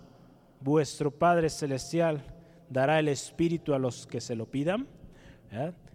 [0.58, 2.24] vuestro Padre Celestial
[2.70, 4.86] dará el Espíritu a los que se lo pidan?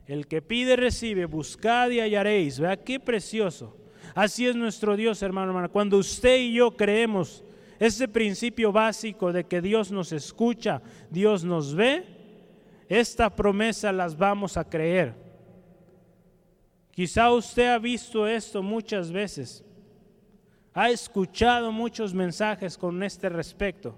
[0.06, 2.60] El que pide recibe, buscad y hallaréis.
[2.60, 3.80] Vea qué precioso.
[4.15, 5.69] Así es nuestro Dios, hermano, hermana.
[5.69, 7.43] Cuando usted y yo creemos
[7.80, 12.06] ese principio básico de que Dios nos escucha, Dios nos ve,
[12.88, 15.15] esta promesa las vamos a creer.
[16.91, 19.65] Quizá usted ha visto esto muchas veces,
[20.76, 23.97] ha escuchado muchos mensajes con este respecto,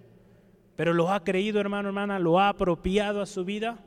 [0.78, 3.80] pero lo ha creído, hermano, hermana, lo ha apropiado a su vida.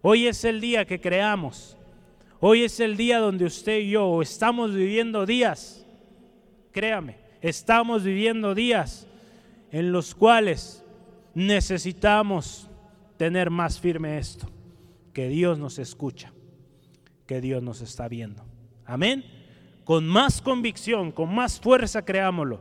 [0.00, 1.76] Hoy es el día que creamos.
[2.40, 5.86] Hoy es el día donde usted y yo estamos viviendo días,
[6.72, 9.06] créame, estamos viviendo días
[9.70, 10.84] en los cuales
[11.34, 12.68] necesitamos
[13.16, 14.48] tener más firme esto,
[15.12, 16.32] que Dios nos escucha
[17.30, 18.42] que Dios nos está viendo.
[18.84, 19.24] Amén.
[19.84, 22.60] Con más convicción, con más fuerza, creámoslo.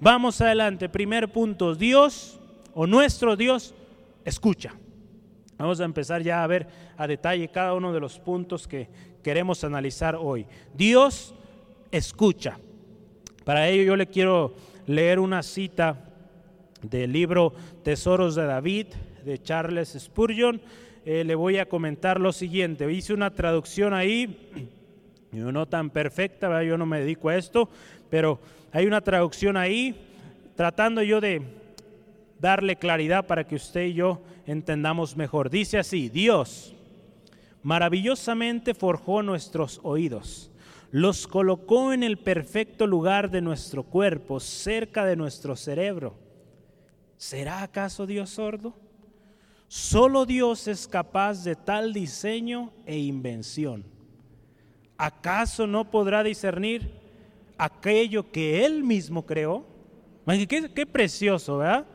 [0.00, 0.88] Vamos adelante.
[0.88, 2.40] Primer punto, Dios
[2.74, 3.76] o nuestro Dios
[4.24, 4.74] escucha.
[5.56, 8.88] Vamos a empezar ya a ver a detalle cada uno de los puntos que
[9.22, 10.46] queremos analizar hoy.
[10.74, 11.34] Dios
[11.90, 12.58] escucha.
[13.44, 14.54] Para ello yo le quiero
[14.86, 16.04] leer una cita
[16.82, 17.52] del libro
[17.82, 18.86] Tesoros de David
[19.24, 20.60] de Charles Spurgeon
[21.10, 22.92] eh, le voy a comentar lo siguiente.
[22.92, 24.50] Hice una traducción ahí,
[25.32, 27.70] no tan perfecta, yo no me dedico a esto,
[28.10, 28.38] pero
[28.72, 29.94] hay una traducción ahí
[30.54, 31.40] tratando yo de
[32.38, 35.48] darle claridad para que usted y yo entendamos mejor.
[35.48, 36.74] Dice así, Dios
[37.62, 40.50] maravillosamente forjó nuestros oídos,
[40.90, 46.14] los colocó en el perfecto lugar de nuestro cuerpo, cerca de nuestro cerebro.
[47.16, 48.74] ¿Será acaso Dios sordo?
[49.66, 53.84] Solo Dios es capaz de tal diseño e invención.
[54.96, 56.90] ¿Acaso no podrá discernir
[57.58, 59.66] aquello que Él mismo creó?
[60.26, 61.86] Qué, qué precioso, ¿verdad?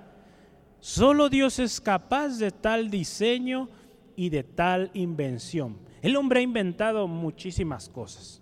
[0.79, 3.69] Solo Dios es capaz de tal diseño
[4.15, 5.77] y de tal invención.
[6.01, 8.41] El hombre ha inventado muchísimas cosas.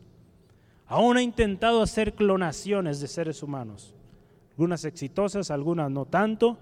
[0.88, 3.95] Aún ha intentado hacer clonaciones de seres humanos.
[4.51, 6.57] Algunas exitosas, algunas no tanto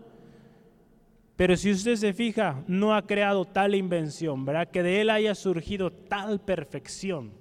[1.40, 4.68] pero si usted se fija, no ha creado tal invención, ¿verdad?
[4.68, 7.32] Que de él haya surgido tal perfección,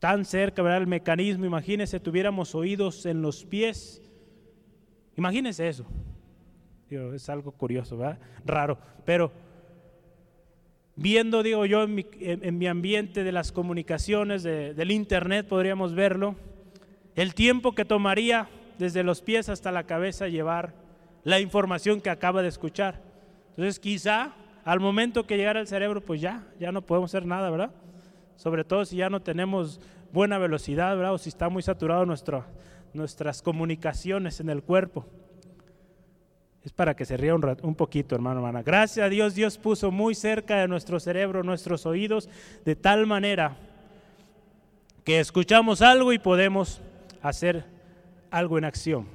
[0.00, 0.80] tan cerca, ¿verdad?
[0.80, 4.02] El mecanismo, imagínese, tuviéramos oídos en los pies.
[5.16, 5.86] Imagínese eso.
[6.90, 8.18] es algo curioso, ¿verdad?
[8.44, 8.78] Raro.
[9.04, 9.30] Pero
[10.96, 16.34] viendo, digo yo, en mi, ambiente de las comunicaciones, del internet, podríamos verlo,
[17.14, 20.74] el tiempo que tomaría desde los pies hasta la cabeza llevar
[21.22, 23.02] la información que acaba de escuchar.
[23.50, 27.50] Entonces quizá al momento que llegara al cerebro, pues ya, ya no podemos hacer nada,
[27.50, 27.70] ¿verdad?
[28.36, 29.80] Sobre todo si ya no tenemos
[30.12, 31.14] buena velocidad, ¿verdad?
[31.14, 32.44] O si está muy saturado nuestro,
[32.92, 35.06] nuestras comunicaciones en el cuerpo.
[36.66, 38.60] Es para que se ría un, un poquito, hermano, hermana.
[38.60, 42.28] Gracias a Dios, Dios puso muy cerca de nuestro cerebro, nuestros oídos,
[42.64, 43.56] de tal manera
[45.04, 46.80] que escuchamos algo y podemos
[47.22, 47.64] hacer
[48.32, 49.06] algo en acción.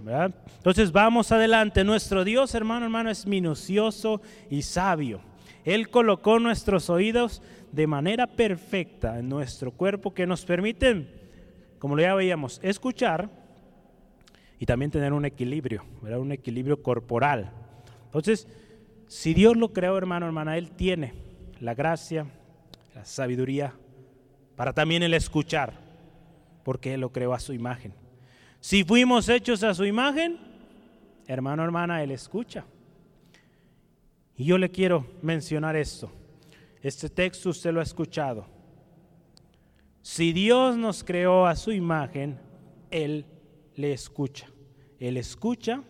[0.60, 1.84] Entonces vamos adelante.
[1.84, 5.20] Nuestro Dios, hermano, hermano, es minucioso y sabio.
[5.66, 7.42] Él colocó nuestros oídos
[7.74, 11.10] de manera perfecta en nuestro cuerpo que nos permiten,
[11.80, 13.41] como ya veíamos, escuchar
[14.62, 16.20] y también tener un equilibrio, ¿verdad?
[16.20, 17.50] un equilibrio corporal.
[18.06, 18.48] Entonces,
[19.08, 21.16] si Dios lo creó, hermano, hermana, Él tiene
[21.60, 22.28] la gracia,
[22.94, 23.74] la sabiduría
[24.56, 25.74] para también el escuchar,
[26.64, 27.96] porque Él lo creó a su imagen.
[28.60, 30.38] Si fuimos hechos a su imagen,
[31.26, 32.64] hermano, hermana, Él escucha.
[34.38, 36.12] Y yo le quiero mencionar esto.
[36.84, 38.46] Este texto usted lo ha escuchado.
[40.04, 42.38] Si Dios nos creó a su imagen,
[42.92, 43.26] Él
[43.76, 44.51] le escucha.
[45.02, 45.82] Él escucha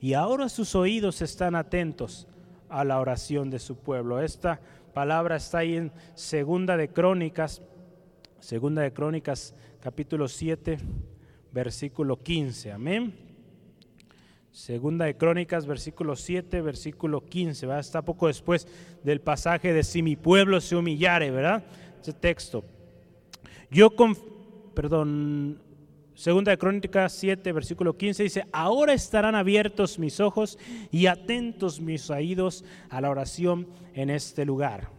[0.00, 2.28] y ahora sus oídos están atentos
[2.68, 4.22] a la oración de su pueblo.
[4.22, 4.60] Esta
[4.94, 7.60] palabra está ahí en Segunda de Crónicas,
[8.38, 10.78] Segunda de Crónicas, capítulo 7,
[11.50, 12.70] versículo 15.
[12.70, 13.12] Amén.
[14.52, 17.80] Segunda de Crónicas, versículo 7, versículo 15, ¿verdad?
[17.80, 18.68] Está poco después
[19.02, 21.64] del pasaje de si mi pueblo se humillare, ¿verdad?
[22.00, 22.62] Ese texto.
[23.72, 23.90] Yo,
[24.72, 25.58] perdón,
[26.14, 30.58] Segunda de Crónicas 7, versículo 15 dice, ahora estarán abiertos mis ojos
[30.90, 34.90] y atentos mis oídos a la oración en este lugar.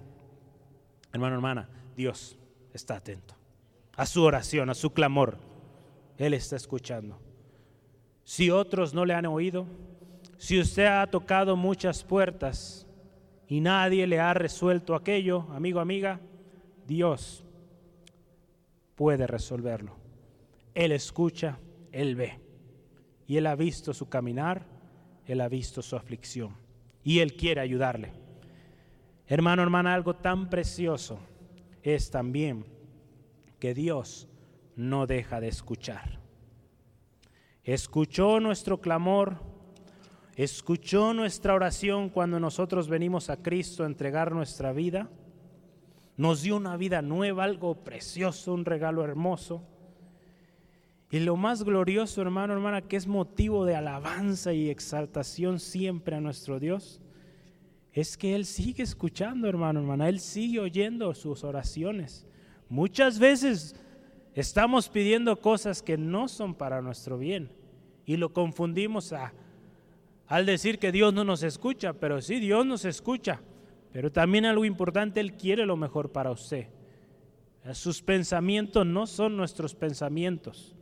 [1.11, 2.37] Hermano, hermana, Dios
[2.73, 3.35] está atento
[3.95, 5.37] a su oración, a su clamor.
[6.17, 7.19] Él está escuchando.
[8.23, 9.65] Si otros no le han oído,
[10.37, 12.87] si usted ha tocado muchas puertas
[13.47, 16.19] y nadie le ha resuelto aquello, amigo, amiga,
[16.87, 17.43] Dios
[18.95, 20.02] puede resolverlo.
[20.73, 21.59] Él escucha,
[21.91, 22.39] Él ve.
[23.27, 24.65] Y Él ha visto su caminar,
[25.25, 26.55] Él ha visto su aflicción.
[27.03, 28.13] Y Él quiere ayudarle.
[29.27, 31.19] Hermano, hermana, algo tan precioso
[31.81, 32.65] es también
[33.59, 34.27] que Dios
[34.75, 36.19] no deja de escuchar.
[37.63, 39.37] Escuchó nuestro clamor,
[40.35, 45.09] escuchó nuestra oración cuando nosotros venimos a Cristo a entregar nuestra vida.
[46.17, 49.63] Nos dio una vida nueva, algo precioso, un regalo hermoso.
[51.13, 56.19] Y lo más glorioso, hermano, hermana, que es motivo de alabanza y exaltación siempre a
[56.19, 56.99] nuestro Dios,
[57.93, 60.09] es que Él sigue escuchando, hermano, hermana.
[60.09, 62.25] Él sigue oyendo sus oraciones.
[62.67, 63.75] Muchas veces
[64.35, 67.49] Estamos pidiendo cosas que no son para nuestro bien
[68.05, 69.31] y lo confundimos a,
[70.27, 73.41] al decir que Dios no nos escucha, pero sí, Dios nos escucha,
[73.91, 76.67] pero también algo importante, Él quiere lo mejor para usted.
[77.73, 80.75] Sus pensamientos no son nuestros pensamientos.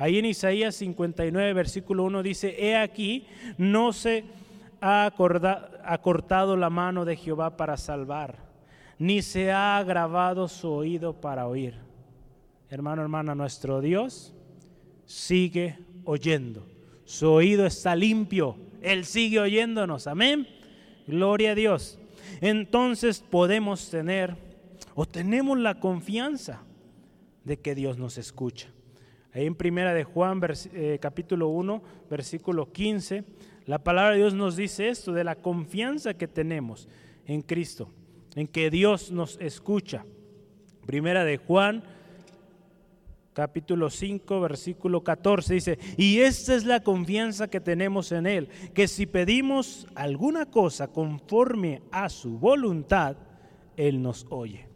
[0.00, 4.24] Ahí en Isaías 59, versículo 1 dice, he aquí, no se
[4.80, 5.12] ha
[5.84, 8.36] acortado la mano de Jehová para salvar,
[8.98, 11.90] ni se ha agravado su oído para oír
[12.70, 14.32] hermano, hermana, nuestro Dios
[15.04, 16.64] sigue oyendo.
[17.04, 18.56] Su oído está limpio.
[18.80, 20.06] Él sigue oyéndonos.
[20.06, 20.46] Amén.
[21.06, 21.98] Gloria a Dios.
[22.40, 24.36] Entonces podemos tener
[24.94, 26.62] o tenemos la confianza
[27.44, 28.68] de que Dios nos escucha.
[29.32, 30.40] Ahí en Primera de Juan,
[30.72, 33.24] eh, capítulo 1, versículo 15,
[33.66, 36.88] la palabra de Dios nos dice esto de la confianza que tenemos
[37.26, 37.90] en Cristo,
[38.34, 40.04] en que Dios nos escucha.
[40.84, 41.84] Primera de Juan,
[43.32, 48.88] capítulo 5, versículo 14, dice, y esta es la confianza que tenemos en Él, que
[48.88, 53.16] si pedimos alguna cosa conforme a su voluntad,
[53.76, 54.66] Él nos oye.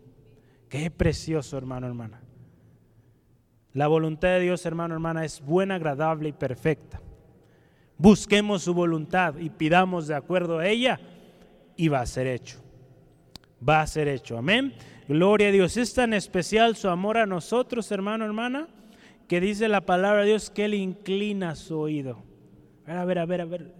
[0.69, 2.24] Qué precioso, hermano, hermana.
[3.75, 7.03] La voluntad de Dios, hermano, hermana, es buena, agradable y perfecta.
[7.99, 11.01] Busquemos su voluntad y pidamos de acuerdo a ella
[11.77, 12.63] y va a ser hecho.
[13.67, 14.39] Va a ser hecho.
[14.39, 14.75] Amén.
[15.09, 15.77] Gloria a Dios.
[15.77, 18.69] Es tan especial su amor a nosotros, hermano, hermana,
[19.27, 22.23] que dice la palabra de Dios que Él inclina su oído.
[22.87, 23.75] A ver, a ver, a ver.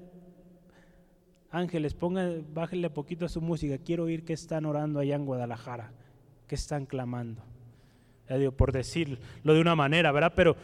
[1.51, 3.79] Ángeles, ponga, bájenle poquito a su música.
[3.79, 5.93] Quiero oír que están orando allá en Guadalajara,
[6.49, 7.54] que están clamando.
[8.29, 10.33] Digo, por decirlo de una manera, ¿verdad?
[10.35, 10.57] Pero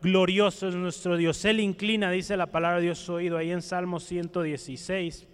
[0.00, 1.44] glorioso es nuestro Dios.
[1.44, 5.26] Él inclina, dice la palabra de Dios, su oído ahí en Salmo 116.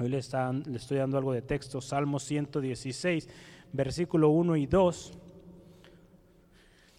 [0.00, 3.28] Hoy le, le estoy dando algo de texto, Salmo 116
[3.72, 5.12] versículo 1 y 2,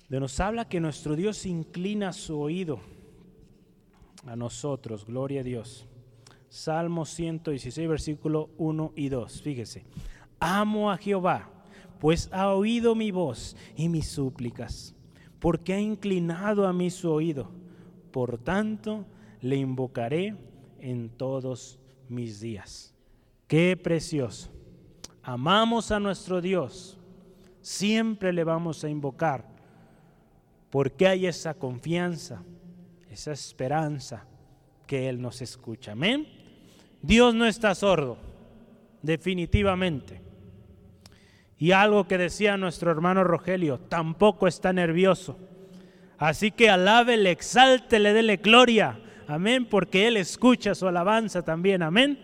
[0.10, 2.80] de nos habla que nuestro Dios inclina su oído
[4.26, 5.86] a nosotros, gloria a Dios.
[6.50, 9.86] Salmo 116, versículo 1 y 2, fíjese,
[10.40, 11.50] amo a Jehová,
[12.00, 14.96] pues ha oído mi voz y mis súplicas,
[15.40, 17.50] porque ha inclinado a mí su oído,
[18.12, 19.06] por tanto
[19.42, 20.36] le invocaré
[20.80, 22.94] en todos mis días.
[23.48, 24.52] Qué precioso
[25.30, 26.98] amamos a nuestro Dios,
[27.62, 29.46] siempre le vamos a invocar,
[30.72, 32.42] porque hay esa confianza,
[33.12, 34.26] esa esperanza
[34.88, 35.92] que Él nos escucha.
[35.92, 36.28] Amén.
[37.04, 38.18] Dios no está sordo,
[39.04, 40.29] definitivamente.
[41.60, 45.38] Y algo que decía nuestro hermano Rogelio, tampoco está nervioso.
[46.18, 48.98] Así que alábele, exáltele, dele gloria.
[49.28, 51.84] Amén, porque Él escucha su alabanza también.
[51.84, 52.18] Amén.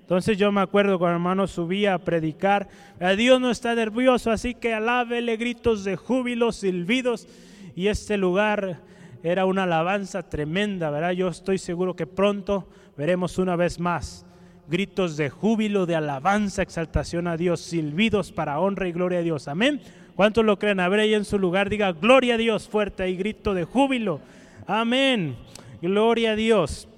[0.00, 2.68] Entonces yo me acuerdo cuando hermano subía a predicar,
[2.98, 7.28] a Dios no está nervioso, así que alábele gritos de júbilo, silbidos,
[7.76, 8.80] y este lugar
[9.22, 11.12] era una alabanza tremenda, ¿verdad?
[11.12, 14.26] Yo estoy seguro que pronto veremos una vez más
[14.70, 19.48] gritos de júbilo, de alabanza, exaltación a Dios, silbidos para honra y gloria a Dios.
[19.48, 19.82] Amén.
[20.14, 20.80] ¿Cuántos lo creen?
[20.80, 24.20] A ver en su lugar, diga gloria a Dios fuerte y grito de júbilo.
[24.66, 25.36] Amén.
[25.82, 26.88] Gloria a Dios.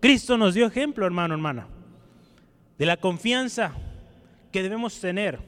[0.00, 1.66] Cristo nos dio ejemplo, hermano, hermana
[2.78, 3.72] de la confianza
[4.52, 5.38] que debemos tener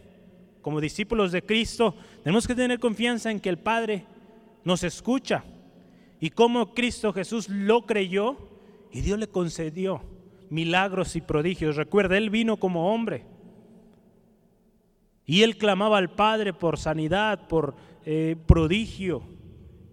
[0.61, 1.95] como discípulos de Cristo.
[2.23, 4.05] Tenemos que tener confianza en que el Padre
[4.65, 5.45] nos escucha
[6.21, 8.37] y cómo Cristo Jesús lo creyó
[8.93, 10.03] y Dios le concedió
[10.51, 11.77] milagros y prodigios.
[11.77, 13.25] Recuerda, Él vino como hombre
[15.25, 19.23] y Él clamaba al Padre por sanidad, por eh, prodigio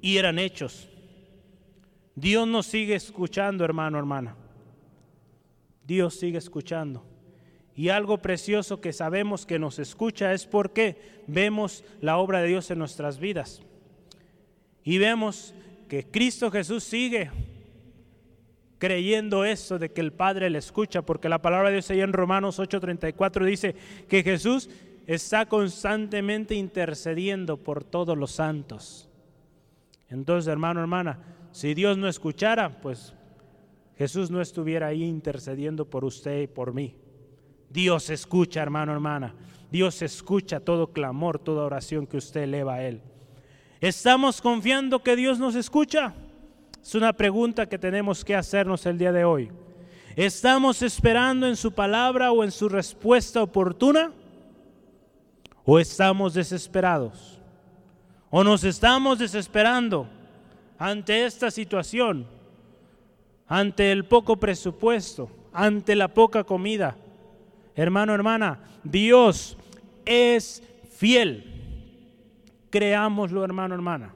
[0.02, 0.90] y eran hechos.
[2.16, 4.36] Dios nos sigue escuchando, hermano, hermana.
[5.86, 7.06] Dios sigue escuchando.
[7.76, 12.72] Y algo precioso que sabemos que nos escucha es porque vemos la obra de Dios
[12.72, 13.62] en nuestras vidas.
[14.84, 15.54] Y vemos
[15.88, 17.30] que Cristo Jesús sigue
[18.78, 22.14] creyendo eso de que el Padre le escucha, porque la palabra de Dios ahí en
[22.14, 23.76] Romanos 8:34 dice
[24.08, 24.70] que Jesús
[25.06, 29.10] está constantemente intercediendo por todos los santos.
[30.10, 31.20] Entonces, hermano, hermana,
[31.52, 33.14] si Dios no escuchara, pues
[33.98, 36.96] Jesús no estuviera ahí intercediendo por usted y por mí.
[37.70, 39.34] Dios escucha, hermano, hermana.
[39.72, 43.02] Dios escucha todo clamor, toda oración que usted eleva a Él.
[43.82, 46.14] ¿Estamos confiando que Dios nos escucha?
[46.88, 49.52] Es una pregunta que tenemos que hacernos el día de hoy.
[50.16, 54.14] ¿Estamos esperando en su palabra o en su respuesta oportuna?
[55.66, 57.42] ¿O estamos desesperados?
[58.30, 60.08] ¿O nos estamos desesperando
[60.78, 62.26] ante esta situación?
[63.50, 66.96] Ante el poco presupuesto, ante la poca comida,
[67.76, 69.58] Hermano, hermana, Dios
[70.06, 71.54] es fiel.
[72.70, 74.14] Creámoslo, hermano, hermana.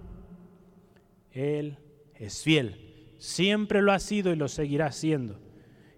[1.33, 1.77] Él
[2.21, 3.15] es fiel.
[3.17, 5.39] Siempre lo ha sido y lo seguirá siendo.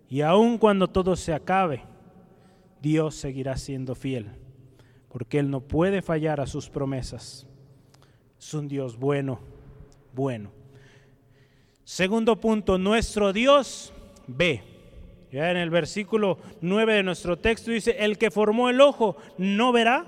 [0.10, 1.84] Y aun cuando todo se acabe,
[2.82, 4.32] Dios seguirá siendo fiel.
[5.10, 7.46] Porque Él no puede fallar a sus promesas.
[8.40, 9.40] Es un Dios bueno,
[10.14, 10.52] bueno.
[11.84, 13.94] Segundo punto, nuestro Dios
[14.26, 14.64] ve.
[15.30, 19.74] Ya en el versículo 9 de nuestro texto dice, el que formó el ojo no
[19.74, 20.06] verá.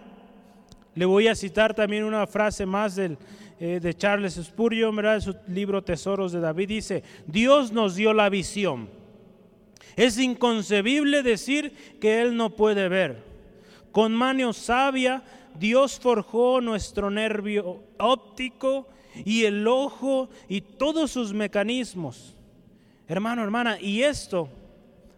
[0.94, 3.18] Le voy a citar también una frase más del,
[3.60, 5.22] eh, de Charles Spurgeon, ¿verdad?
[5.22, 8.90] su libro Tesoros de David, dice, Dios nos dio la visión.
[9.96, 13.24] Es inconcebible decir que Él no puede ver.
[13.92, 15.24] Con mano sabia,
[15.58, 18.90] Dios forjó nuestro nervio óptico
[19.24, 22.36] y el ojo y todos sus mecanismos.
[23.08, 24.50] Hermano, hermana, y esto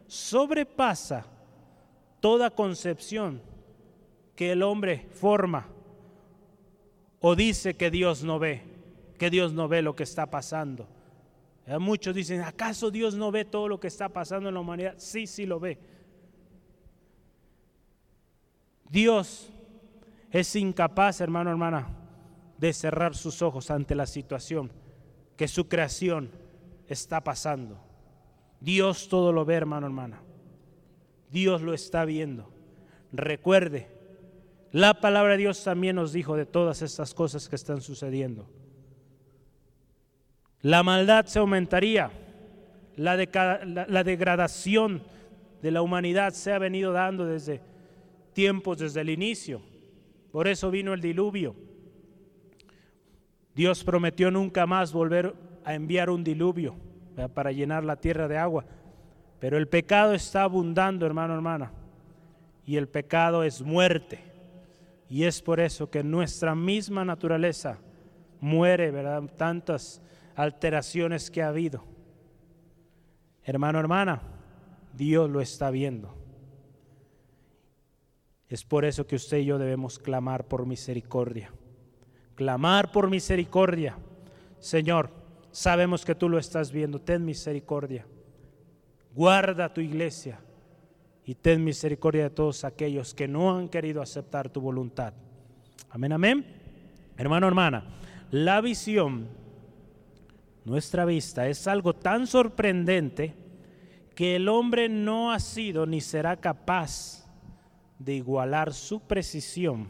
[0.05, 1.25] sobrepasa
[2.19, 3.41] toda concepción
[4.35, 5.67] que el hombre forma
[7.19, 8.61] o dice que Dios no ve,
[9.17, 10.87] que Dios no ve lo que está pasando.
[11.65, 14.95] Eh, muchos dicen, ¿acaso Dios no ve todo lo que está pasando en la humanidad?
[14.97, 15.77] Sí, sí lo ve.
[18.89, 19.49] Dios
[20.31, 21.87] es incapaz, hermano, hermana,
[22.57, 24.71] de cerrar sus ojos ante la situación
[25.35, 26.31] que su creación
[26.87, 27.79] está pasando.
[28.59, 30.21] Dios todo lo ve, hermano, hermana.
[31.31, 32.49] Dios lo está viendo.
[33.11, 33.87] Recuerde,
[34.77, 38.47] la palabra de Dios también nos dijo de todas estas cosas que están sucediendo.
[40.61, 42.11] La maldad se aumentaría,
[42.95, 45.01] la, la, degradación
[45.63, 47.59] de la humanidad se ha venido dando desde
[48.33, 49.63] tiempos, desde el inicio.
[50.31, 51.55] Por eso vino el diluvio.
[53.55, 55.33] Dios prometió nunca más volver
[55.65, 56.75] a enviar un diluvio
[57.33, 58.63] para llenar la tierra de agua.
[59.39, 61.71] Pero el pecado está abundando, hermano, hermana.
[62.63, 64.26] Y el pecado es muerte.
[65.09, 67.79] Y es por eso que nuestra misma naturaleza
[68.39, 69.23] muere, ¿verdad?
[69.37, 70.01] Tantas
[70.35, 71.83] alteraciones que ha habido.
[73.43, 74.21] Hermano, hermana,
[74.93, 76.13] Dios lo está viendo.
[78.49, 81.51] Es por eso que usted y yo debemos clamar por misericordia.
[82.35, 83.97] Clamar por misericordia.
[84.59, 85.11] Señor,
[85.57, 87.01] Sabemos que tú lo estás viendo.
[87.01, 88.05] Ten misericordia.
[89.15, 90.39] Guarda tu iglesia
[91.27, 95.13] y ten misericordia de todos aquellos que no han querido aceptar tu voluntad.
[95.89, 96.45] Amén, amén.
[97.17, 97.83] Hermano, hermana,
[98.31, 99.27] la visión,
[100.63, 103.35] nuestra vista, es algo tan sorprendente
[104.15, 107.27] que el hombre no ha sido ni será capaz
[107.99, 109.89] de igualar su precisión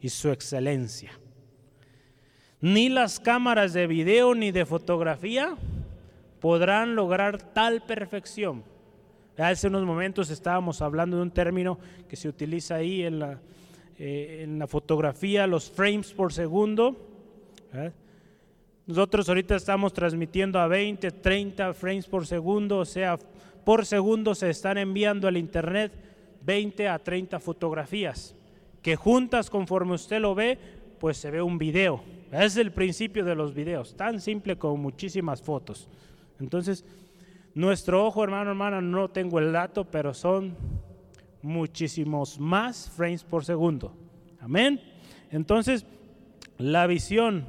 [0.00, 1.12] y su excelencia.
[2.60, 5.54] Ni las cámaras de video ni de fotografía
[6.40, 8.73] podrán lograr tal perfección.
[9.36, 11.78] Hace unos momentos estábamos hablando de un término
[12.08, 13.40] que se utiliza ahí en la,
[13.98, 16.96] eh, en la fotografía, los frames por segundo.
[18.86, 23.18] Nosotros ahorita estamos transmitiendo a 20, 30 frames por segundo, o sea,
[23.64, 25.92] por segundo se están enviando al internet
[26.42, 28.36] 20 a 30 fotografías,
[28.82, 30.58] que juntas conforme usted lo ve,
[31.00, 32.02] pues se ve un video.
[32.30, 35.88] Es el principio de los videos, tan simple como muchísimas fotos.
[36.38, 36.84] Entonces,
[37.54, 40.56] nuestro ojo, hermano, hermana, no tengo el dato, pero son
[41.40, 43.94] muchísimos más frames por segundo.
[44.40, 44.80] Amén.
[45.30, 45.86] Entonces,
[46.58, 47.46] la visión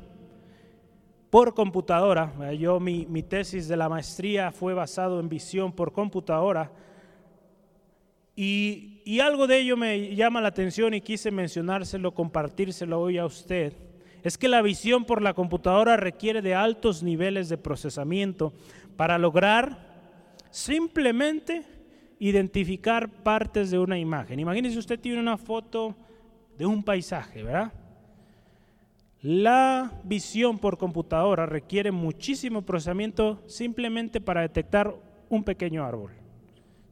[1.30, 2.54] por computadora.
[2.54, 6.72] Yo mi, mi tesis de la maestría fue basado en visión por computadora.
[8.36, 13.26] Y, y, algo de ello me llama la atención y quise mencionárselo, compartírselo hoy a
[13.26, 13.74] usted.
[14.24, 18.54] Es que la visión por la computadora requiere de altos niveles de procesamiento
[18.96, 19.85] para lograr
[20.56, 21.64] simplemente
[22.18, 24.40] identificar partes de una imagen.
[24.40, 25.94] Imagínese usted tiene una foto
[26.58, 27.74] de un paisaje, ¿verdad?
[29.22, 34.96] La visión por computadora requiere muchísimo procesamiento simplemente para detectar
[35.28, 36.12] un pequeño árbol.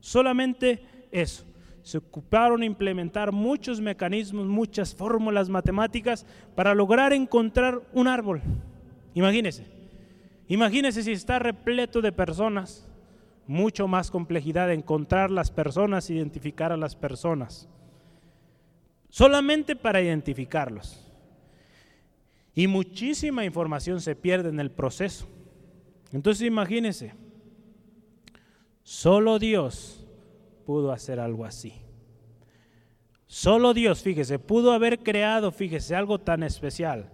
[0.02, 1.46] Solamente eso.
[1.84, 8.42] Se ocuparon implementar muchos mecanismos, muchas fórmulas matemáticas para lograr encontrar un árbol.
[9.14, 9.66] Imagínese.
[10.50, 12.90] Imagínese si está repleto de personas,
[13.48, 17.68] mucho más complejidad de encontrar las personas, identificar a las personas.
[19.10, 21.12] Solamente para identificarlos.
[22.56, 25.28] Y muchísima información se pierde en el proceso.
[26.12, 27.14] Entonces imagínense,
[28.84, 30.06] solo Dios
[30.66, 31.74] pudo hacer algo así.
[33.28, 37.10] Solo Dios, fíjese, pudo haber creado, fíjese, algo tan especial.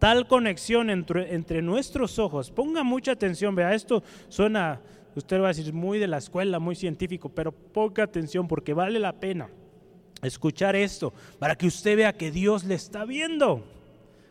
[0.00, 2.50] Tal conexión entre, entre nuestros ojos.
[2.50, 4.80] Ponga mucha atención, vea, esto suena,
[5.14, 8.98] usted va a decir, muy de la escuela, muy científico, pero ponga atención porque vale
[8.98, 9.50] la pena
[10.22, 13.64] escuchar esto para que usted vea que Dios le está viendo.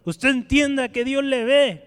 [0.05, 1.83] Usted entienda que Dios le ve.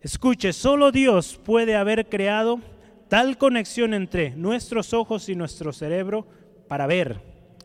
[0.00, 2.60] Escuche, solo Dios puede haber creado
[3.08, 6.26] tal conexión entre nuestros ojos y nuestro cerebro
[6.68, 7.20] para ver.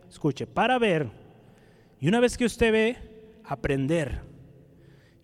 [0.10, 1.10] Escuche, para ver.
[2.00, 2.98] Y una vez que usted ve,
[3.44, 4.27] aprender.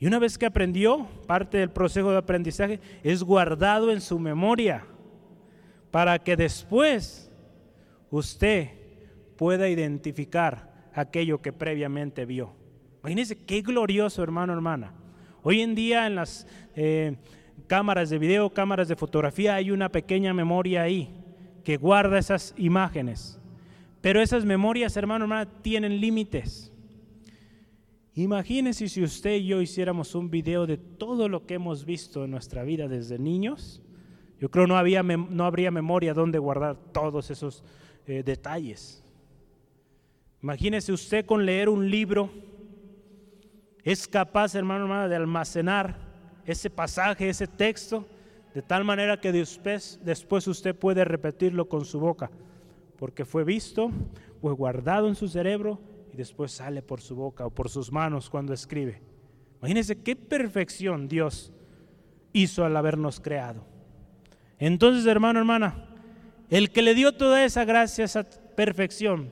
[0.03, 4.85] Y una vez que aprendió, parte del proceso de aprendizaje es guardado en su memoria
[5.91, 7.31] para que después
[8.09, 8.67] usted
[9.37, 12.53] pueda identificar aquello que previamente vio.
[12.99, 14.91] Imagínense qué glorioso, hermano, hermana.
[15.41, 17.15] Hoy en día en las eh,
[17.67, 21.15] cámaras de video, cámaras de fotografía, hay una pequeña memoria ahí
[21.63, 23.39] que guarda esas imágenes.
[24.01, 26.72] Pero esas memorias, hermano, hermana, tienen límites.
[28.15, 32.31] Imagínense si usted y yo hiciéramos un video de todo lo que hemos visto en
[32.31, 33.81] nuestra vida desde niños.
[34.39, 37.63] Yo creo no, había, no habría memoria donde guardar todos esos
[38.05, 39.03] eh, detalles.
[40.43, 42.29] Imagínese usted con leer un libro
[43.83, 45.97] es capaz, hermano, hermana, de almacenar
[46.45, 48.05] ese pasaje, ese texto,
[48.53, 52.31] de tal manera que después, después usted puede repetirlo con su boca,
[52.97, 53.91] porque fue visto,
[54.39, 55.79] fue guardado en su cerebro
[56.13, 59.01] y después sale por su boca o por sus manos cuando escribe.
[59.59, 61.51] Imagínense qué perfección Dios
[62.33, 63.65] hizo al habernos creado.
[64.59, 65.87] Entonces, hermano, hermana,
[66.49, 69.31] el que le dio toda esa gracia, esa perfección,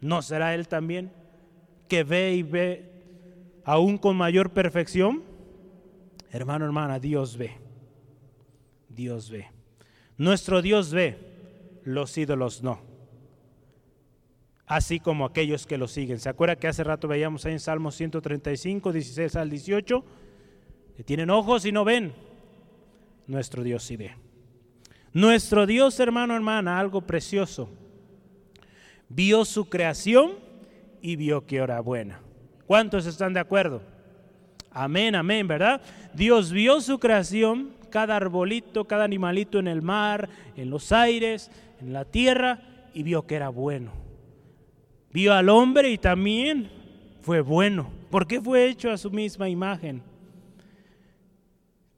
[0.00, 1.10] ¿no será Él también
[1.88, 2.90] que ve y ve
[3.64, 5.22] aún con mayor perfección?
[6.30, 7.52] Hermano, hermana, Dios ve.
[8.88, 9.48] Dios ve.
[10.18, 11.16] Nuestro Dios ve,
[11.84, 12.89] los ídolos no.
[14.70, 16.20] Así como aquellos que lo siguen.
[16.20, 20.04] ¿Se acuerda que hace rato veíamos ahí en Salmo 135, 16 al 18?
[20.96, 22.12] Que tienen ojos y no ven.
[23.26, 24.14] Nuestro Dios sí ve.
[25.12, 27.68] Nuestro Dios, hermano, hermana, algo precioso.
[29.08, 30.34] Vio su creación
[31.02, 32.20] y vio que era buena.
[32.68, 33.82] ¿Cuántos están de acuerdo?
[34.70, 35.82] Amén, amén, ¿verdad?
[36.14, 41.50] Dios vio su creación, cada arbolito, cada animalito en el mar, en los aires,
[41.80, 42.62] en la tierra,
[42.94, 43.99] y vio que era bueno.
[45.12, 46.70] Vio al hombre y también
[47.22, 50.02] fue bueno, porque fue hecho a su misma imagen.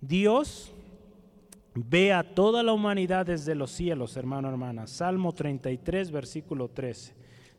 [0.00, 0.72] Dios
[1.74, 4.86] ve a toda la humanidad desde los cielos, hermano, hermana.
[4.86, 7.14] Salmo 33, versículo 13.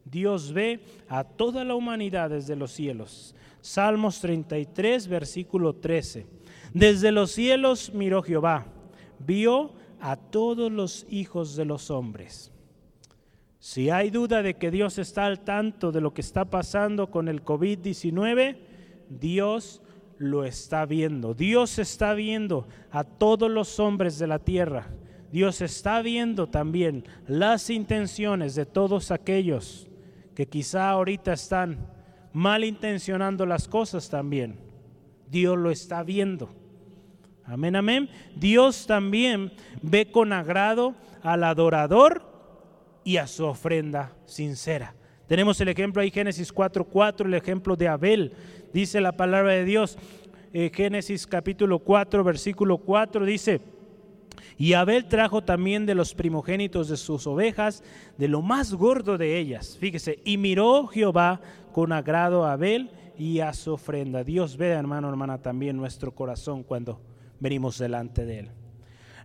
[0.06, 3.36] Dios ve a toda la humanidad desde los cielos.
[3.62, 6.26] Salmos 33, versículo 13.
[6.74, 8.66] Desde los cielos miró Jehová,
[9.20, 12.53] vio a todos los hijos de los hombres.
[13.64, 17.30] Si hay duda de que Dios está al tanto de lo que está pasando con
[17.30, 18.58] el COVID-19,
[19.08, 19.82] Dios
[20.18, 21.34] lo está viendo.
[21.34, 24.88] Dios está viendo a todos los hombres de la tierra.
[25.32, 29.88] Dios está viendo también las intenciones de todos aquellos
[30.36, 31.88] que quizá ahorita están
[32.34, 34.60] malintencionando las cosas también.
[35.32, 36.50] Dios lo está viendo.
[37.46, 38.10] Amén, amén.
[38.36, 42.33] Dios también ve con agrado al adorador
[43.04, 44.96] y a su ofrenda sincera.
[45.28, 48.34] Tenemos el ejemplo ahí, Génesis 4.4, el ejemplo de Abel.
[48.74, 49.98] Dice la palabra de Dios,
[50.54, 53.62] eh, Génesis capítulo 4, versículo 4, dice,
[54.58, 57.84] y Abel trajo también de los primogénitos de sus ovejas,
[58.18, 59.78] de lo más gordo de ellas.
[59.80, 61.42] Fíjese, y miró Jehová
[61.72, 64.24] con agrado a Abel y a su ofrenda.
[64.24, 67.02] Dios ve, hermano, hermana, también nuestro corazón cuando
[67.40, 68.50] venimos delante de Él.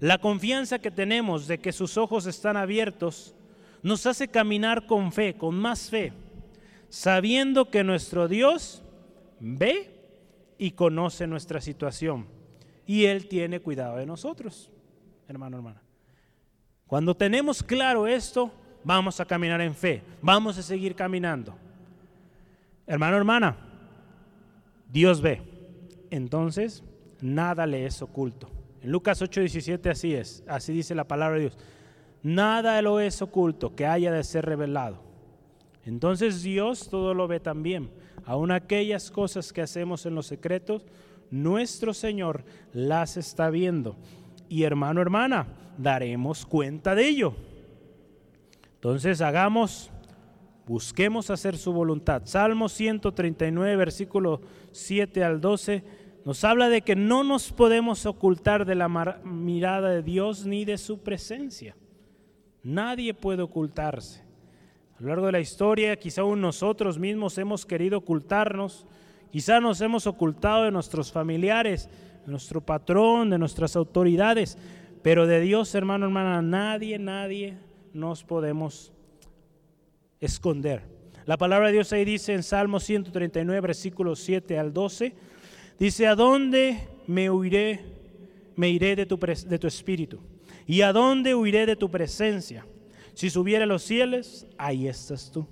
[0.00, 3.34] La confianza que tenemos de que sus ojos están abiertos
[3.82, 6.12] nos hace caminar con fe, con más fe,
[6.88, 8.82] sabiendo que nuestro Dios
[9.40, 9.94] ve
[10.58, 12.26] y conoce nuestra situación
[12.86, 14.70] y Él tiene cuidado de nosotros,
[15.28, 15.82] hermano, hermana.
[16.86, 18.50] Cuando tenemos claro esto,
[18.82, 21.54] vamos a caminar en fe, vamos a seguir caminando.
[22.86, 23.56] Hermano, hermana,
[24.90, 25.42] Dios ve,
[26.10, 26.82] entonces
[27.20, 28.50] nada le es oculto.
[28.82, 31.58] En Lucas 8:17 así es, así dice la palabra de Dios.
[32.22, 34.98] Nada lo es oculto que haya de ser revelado.
[35.84, 37.90] Entonces Dios todo lo ve también.
[38.24, 40.84] Aun aquellas cosas que hacemos en los secretos,
[41.30, 43.96] nuestro Señor las está viendo.
[44.48, 45.46] Y hermano, hermana,
[45.78, 47.34] daremos cuenta de ello.
[48.74, 49.90] Entonces hagamos,
[50.66, 52.22] busquemos hacer su voluntad.
[52.26, 54.40] Salmo 139, versículo
[54.72, 55.84] 7 al 12,
[56.24, 58.88] nos habla de que no nos podemos ocultar de la
[59.24, 61.74] mirada de Dios ni de su presencia.
[62.62, 64.22] Nadie puede ocultarse.
[64.98, 68.84] A lo largo de la historia, quizá aún nosotros mismos hemos querido ocultarnos,
[69.30, 71.88] quizá nos hemos ocultado de nuestros familiares,
[72.24, 74.58] de nuestro patrón, de nuestras autoridades,
[75.02, 77.56] pero de Dios, hermano, hermana, nadie, nadie
[77.92, 78.92] nos podemos
[80.20, 80.82] esconder.
[81.26, 85.14] La palabra de Dios ahí dice en Salmo 139, versículos 7 al 12,
[85.78, 87.80] dice, ¿a dónde me huiré?
[88.56, 90.18] Me iré de tu, de tu espíritu.
[90.68, 92.66] ¿Y a dónde huiré de tu presencia?
[93.14, 95.48] Si subiera a los cielos, ahí estás tú.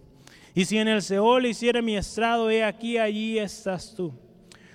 [0.55, 4.13] Y si en el Seol hiciera mi estrado, he aquí, allí estás tú.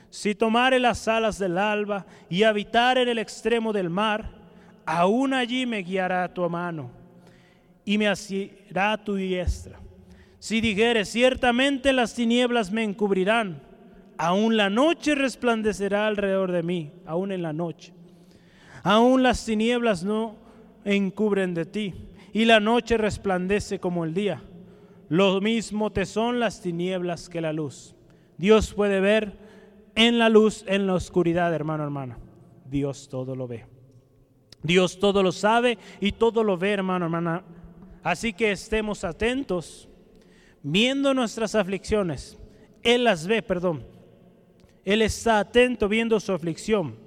[0.09, 4.31] Si tomare las alas del alba y habitar en el extremo del mar,
[4.83, 6.89] aún allí me guiará tu mano
[7.85, 9.79] y me asirá tu diestra.
[10.39, 13.61] Si dijere, ciertamente las tinieblas me encubrirán,
[14.17, 17.93] aún la noche resplandecerá alrededor de mí, aún en la noche.
[18.83, 20.35] Aún las tinieblas no
[20.85, 21.93] encubren de ti,
[22.33, 24.41] y la noche resplandece como el día.
[25.09, 27.95] Lo mismo te son las tinieblas que la luz.
[28.37, 29.37] Dios puede ver
[29.95, 32.17] en la luz, en la oscuridad, hermano, hermana.
[32.65, 33.65] Dios todo lo ve.
[34.63, 37.43] Dios todo lo sabe y todo lo ve, hermano, hermana.
[38.03, 39.89] Así que estemos atentos,
[40.63, 42.37] viendo nuestras aflicciones.
[42.81, 43.85] Él las ve, perdón.
[44.85, 47.00] Él está atento viendo su aflicción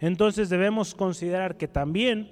[0.00, 2.30] entonces debemos considerar que también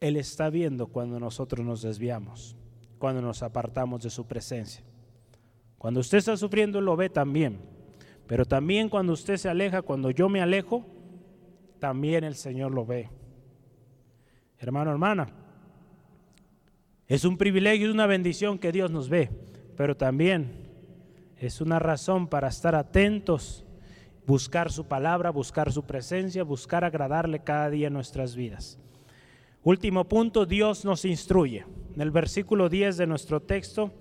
[0.00, 2.56] Él está viendo cuando nosotros nos desviamos,
[2.98, 4.84] cuando nos apartamos de su presencia.
[5.78, 7.58] Cuando usted está sufriendo, lo ve también.
[8.26, 10.84] Pero también cuando usted se aleja, cuando yo me alejo,
[11.78, 13.08] también el Señor lo ve.
[14.58, 15.28] Hermano, hermana,
[17.08, 19.30] es un privilegio, es una bendición que Dios nos ve,
[19.76, 20.68] pero también
[21.38, 23.64] es una razón para estar atentos
[24.26, 28.78] buscar su palabra, buscar su presencia, buscar agradarle cada día en nuestras vidas.
[29.62, 31.66] Último punto, Dios nos instruye.
[31.94, 33.92] En el versículo 10 de nuestro texto,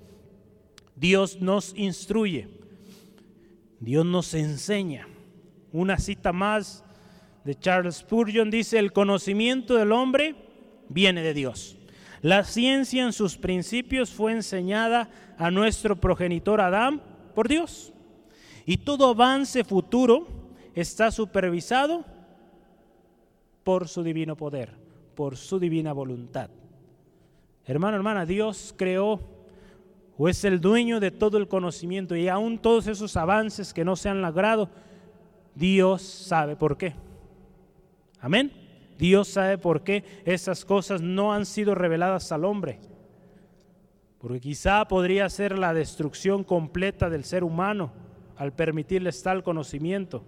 [0.96, 2.48] Dios nos instruye.
[3.80, 5.08] Dios nos enseña.
[5.72, 6.84] Una cita más
[7.44, 10.36] de Charles Spurgeon dice, el conocimiento del hombre
[10.90, 11.78] viene de Dios.
[12.22, 17.02] La ciencia en sus principios fue enseñada a nuestro progenitor Adán
[17.34, 17.94] por Dios.
[18.70, 20.28] Y todo avance futuro
[20.76, 22.06] está supervisado
[23.64, 24.76] por su divino poder,
[25.16, 26.52] por su divina voluntad.
[27.66, 29.22] Hermano, hermana, Dios creó
[30.20, 33.96] o es el dueño de todo el conocimiento y aún todos esos avances que no
[33.96, 34.70] se han logrado,
[35.56, 36.94] Dios sabe por qué.
[38.20, 38.54] Amén.
[39.00, 42.78] Dios sabe por qué esas cosas no han sido reveladas al hombre.
[44.20, 48.08] Porque quizá podría ser la destrucción completa del ser humano
[48.40, 50.24] al permitirles tal conocimiento.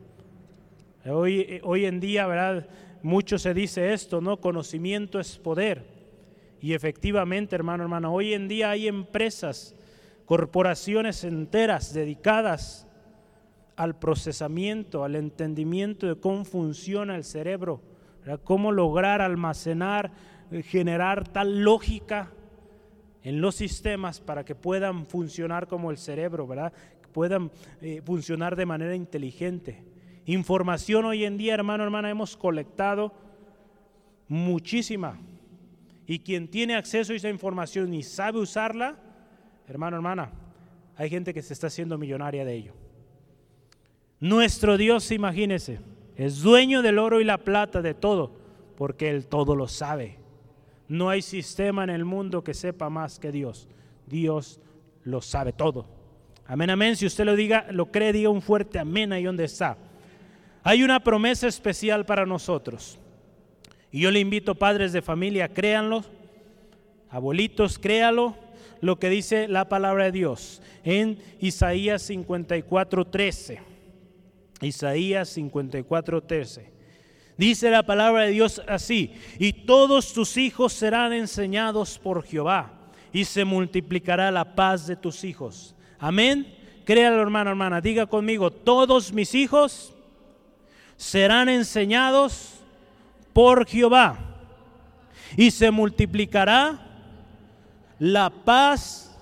[1.05, 2.67] Hoy, hoy en día, ¿verdad?
[3.01, 4.41] Mucho se dice esto, ¿no?
[4.41, 5.85] Conocimiento es poder.
[6.59, 9.73] Y efectivamente, hermano, hermano, hoy en día hay empresas,
[10.25, 12.85] corporaciones enteras dedicadas
[13.77, 17.81] al procesamiento, al entendimiento de cómo funciona el cerebro,
[18.43, 20.11] cómo lograr almacenar,
[20.65, 22.29] generar tal lógica
[23.23, 26.73] en los sistemas para que puedan funcionar como el cerebro, ¿verdad?
[27.11, 27.51] Puedan
[27.81, 29.83] eh, funcionar de manera inteligente.
[30.25, 33.13] Información hoy en día, hermano, hermana, hemos colectado
[34.27, 35.19] muchísima.
[36.07, 38.97] Y quien tiene acceso a esa información y sabe usarla,
[39.67, 40.31] hermano, hermana,
[40.97, 42.73] hay gente que se está haciendo millonaria de ello.
[44.19, 45.79] Nuestro Dios, imagínese,
[46.15, 48.31] es dueño del oro y la plata, de todo,
[48.77, 50.19] porque Él todo lo sabe.
[50.87, 53.67] No hay sistema en el mundo que sepa más que Dios.
[54.07, 54.59] Dios
[55.03, 56.00] lo sabe todo.
[56.51, 56.97] Amén, amén.
[56.97, 59.77] Si usted lo diga, lo cree, diga un fuerte amén ahí donde está.
[60.63, 62.99] Hay una promesa especial para nosotros.
[63.89, 66.03] Y yo le invito, padres de familia, créanlo.
[67.09, 68.35] Abuelitos, créalo.
[68.81, 73.61] Lo que dice la palabra de Dios en Isaías 54, 13.
[74.59, 76.69] Isaías 54, 13.
[77.37, 83.23] Dice la palabra de Dios así, y todos tus hijos serán enseñados por Jehová, y
[83.23, 85.75] se multiplicará la paz de tus hijos.
[86.01, 86.51] Amén.
[86.83, 87.79] Créalo, hermano, hermana.
[87.79, 89.93] Diga conmigo, todos mis hijos
[90.97, 92.55] serán enseñados
[93.33, 94.17] por Jehová
[95.37, 96.79] y se multiplicará
[97.99, 99.15] la paz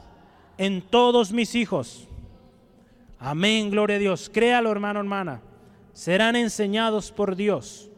[0.57, 2.07] en todos mis hijos.
[3.19, 4.31] Amén, gloria a Dios.
[4.33, 5.41] Créalo, hermano, hermana.
[5.91, 7.89] Serán enseñados por Dios.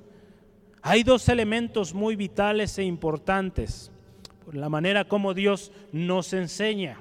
[0.81, 3.91] Hay dos elementos muy vitales e importantes
[4.43, 6.99] por la manera como Dios nos enseña.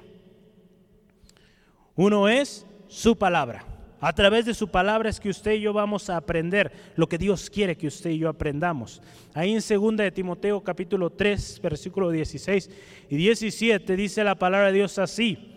[1.95, 3.65] Uno es su palabra.
[3.99, 7.19] A través de su palabra es que usted y yo vamos a aprender lo que
[7.19, 8.99] Dios quiere que usted y yo aprendamos.
[9.35, 12.69] Ahí en 2 de Timoteo capítulo 3, versículo 16
[13.09, 15.53] y 17 dice la palabra de Dios así: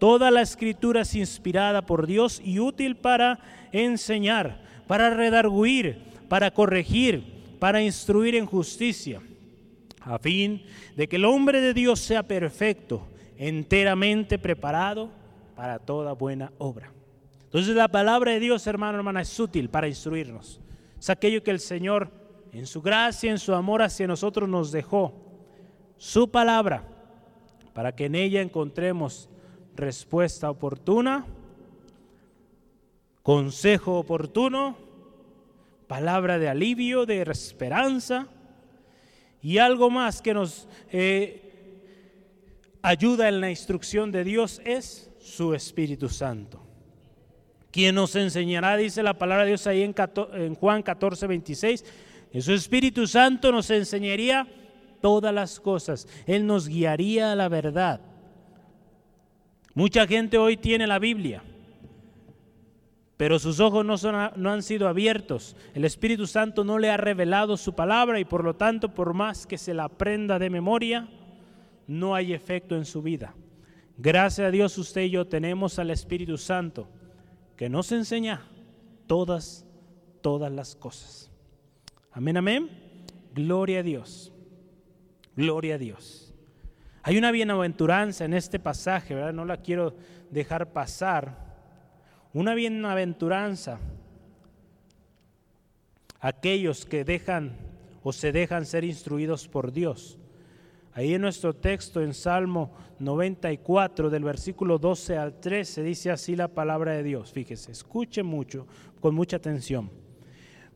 [0.00, 3.38] Toda la escritura es inspirada por Dios y útil para
[3.70, 7.22] enseñar, para redarguir, para corregir,
[7.60, 9.20] para instruir en justicia,
[10.00, 10.64] a fin
[10.96, 13.06] de que el hombre de Dios sea perfecto,
[13.36, 15.12] enteramente preparado
[15.54, 16.92] para toda buena obra.
[17.44, 20.60] Entonces la palabra de Dios, hermano, hermana, es útil para instruirnos.
[20.98, 22.10] Es aquello que el Señor,
[22.52, 25.14] en su gracia, en su amor hacia nosotros, nos dejó.
[25.96, 26.82] Su palabra,
[27.72, 29.28] para que en ella encontremos
[29.76, 31.26] respuesta oportuna,
[33.22, 34.76] consejo oportuno,
[35.86, 38.26] palabra de alivio, de esperanza
[39.40, 41.44] y algo más que nos eh,
[42.82, 46.60] ayuda en la instrucción de Dios es su Espíritu Santo.
[47.70, 51.84] Quien nos enseñará, dice la palabra de Dios ahí en, Juan 14, 26,
[52.30, 54.46] que su Espíritu Santo nos enseñaría
[55.00, 56.06] todas las cosas.
[56.26, 58.00] Él nos guiaría a la verdad.
[59.72, 61.42] Mucha gente hoy tiene la Biblia,
[63.16, 65.56] pero sus ojos no, son, no, han sido abiertos.
[65.74, 69.46] El Espíritu Santo no le ha revelado su palabra y por lo tanto, por más
[69.46, 71.08] que se la aprenda de memoria,
[71.88, 73.34] no hay efecto en su vida.
[73.96, 76.88] Gracias a Dios usted y yo tenemos al Espíritu Santo
[77.56, 78.42] que nos enseña
[79.06, 79.64] todas,
[80.20, 81.30] todas las cosas.
[82.10, 82.70] Amén, amén.
[83.32, 84.32] Gloria a Dios.
[85.36, 86.34] Gloria a Dios.
[87.02, 89.32] Hay una bienaventuranza en este pasaje, ¿verdad?
[89.32, 89.94] No la quiero
[90.30, 91.54] dejar pasar.
[92.32, 93.78] Una bienaventuranza.
[96.18, 97.56] Aquellos que dejan
[98.02, 100.18] o se dejan ser instruidos por Dios.
[100.96, 106.46] Ahí en nuestro texto, en Salmo 94, del versículo 12 al 13, dice así la
[106.46, 107.32] palabra de Dios.
[107.32, 108.68] Fíjese, escuche mucho,
[109.00, 109.90] con mucha atención.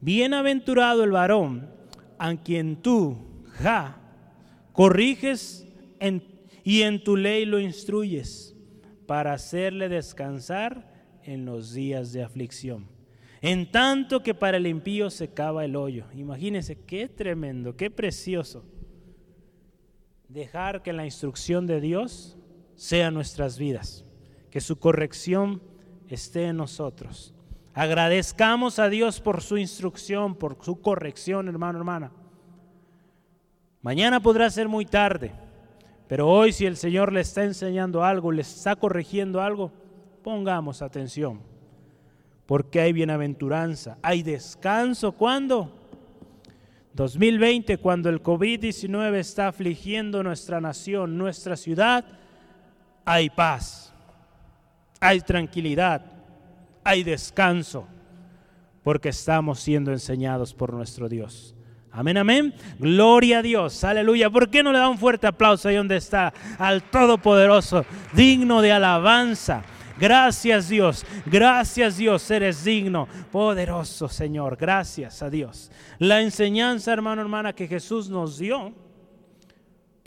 [0.01, 1.71] Bienaventurado el varón
[2.19, 3.17] a quien tú,
[3.61, 4.01] ja,
[4.73, 5.69] corriges
[6.65, 8.57] y en tu ley lo instruyes
[9.07, 10.93] para hacerle descansar
[11.23, 12.89] en los días de aflicción.
[13.41, 16.07] En tanto que para el impío se cava el hoyo.
[16.13, 18.65] Imagínense qué tremendo, qué precioso
[20.29, 22.37] dejar que la instrucción de Dios
[22.75, 24.05] sea nuestras vidas,
[24.51, 25.63] que su corrección
[26.09, 27.35] esté en nosotros.
[27.75, 32.13] Agradezcamos a Dios por su instrucción, por su corrección, hermano, hermana.
[33.83, 35.33] Mañana podrá ser muy tarde,
[36.09, 39.73] pero hoy si el Señor le está enseñando algo, le está corrigiendo algo,
[40.23, 41.41] pongamos atención,
[42.47, 45.13] porque hay bienaventuranza, hay descanso.
[45.13, 45.78] ¿Cuándo?
[46.95, 52.05] 2020, cuando el COVID-19 está afligiendo nuestra nación, nuestra ciudad,
[53.05, 53.93] hay paz,
[55.01, 56.05] hay tranquilidad,
[56.85, 57.87] hay descanso,
[58.83, 61.55] porque estamos siendo enseñados por nuestro Dios.
[61.91, 62.55] Amén, amén.
[62.79, 63.83] Gloria a Dios.
[63.83, 64.31] Aleluya.
[64.31, 68.73] ¿Por qué no le da un fuerte aplauso ahí donde está al Todopoderoso, digno de
[68.73, 69.63] alabanza?
[69.99, 75.71] Gracias Dios, gracias Dios, eres digno, poderoso Señor, gracias a Dios.
[75.99, 78.73] La enseñanza, hermano, hermana, que Jesús nos dio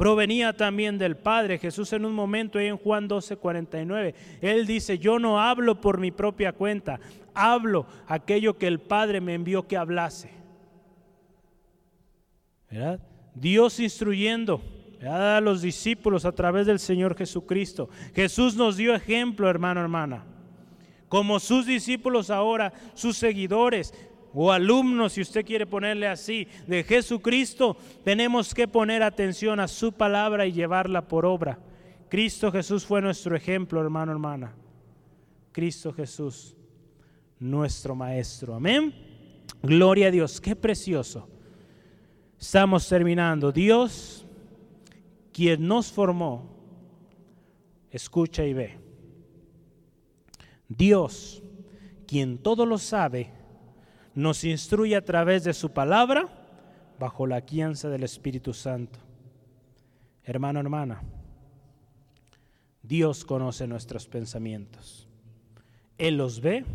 [0.01, 1.59] provenía también del Padre.
[1.59, 6.09] Jesús en un momento en Juan 12, 49, Él dice, yo no hablo por mi
[6.09, 6.99] propia cuenta,
[7.35, 10.31] hablo aquello que el Padre me envió que hablase.
[12.71, 12.99] ¿Verdad?
[13.35, 14.61] Dios instruyendo
[15.07, 17.89] a los discípulos a través del Señor Jesucristo.
[18.13, 20.25] Jesús nos dio ejemplo, hermano, hermana.
[21.09, 23.93] Como sus discípulos ahora, sus seguidores
[24.33, 29.91] o alumnos, si usted quiere ponerle así, de Jesucristo, tenemos que poner atención a su
[29.91, 31.59] palabra y llevarla por obra.
[32.09, 34.53] Cristo Jesús fue nuestro ejemplo, hermano, hermana.
[35.51, 36.55] Cristo Jesús,
[37.39, 38.55] nuestro Maestro.
[38.55, 38.93] Amén.
[39.61, 41.27] Gloria a Dios, qué precioso.
[42.39, 43.51] Estamos terminando.
[43.51, 44.25] Dios,
[45.33, 46.49] quien nos formó,
[47.89, 48.77] escucha y ve.
[50.67, 51.43] Dios,
[52.07, 53.31] quien todo lo sabe,
[54.13, 56.29] nos instruye a través de su palabra
[56.99, 58.99] bajo la guianza del Espíritu Santo.
[60.23, 61.01] Hermano, hermana,
[62.83, 65.07] Dios conoce nuestros pensamientos.
[65.97, 66.65] Él los ve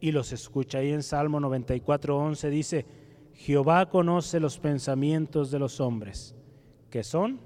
[0.00, 0.78] y los escucha.
[0.78, 2.86] Ahí en Salmo 94, 11 dice,
[3.34, 6.34] Jehová conoce los pensamientos de los hombres,
[6.90, 7.40] que son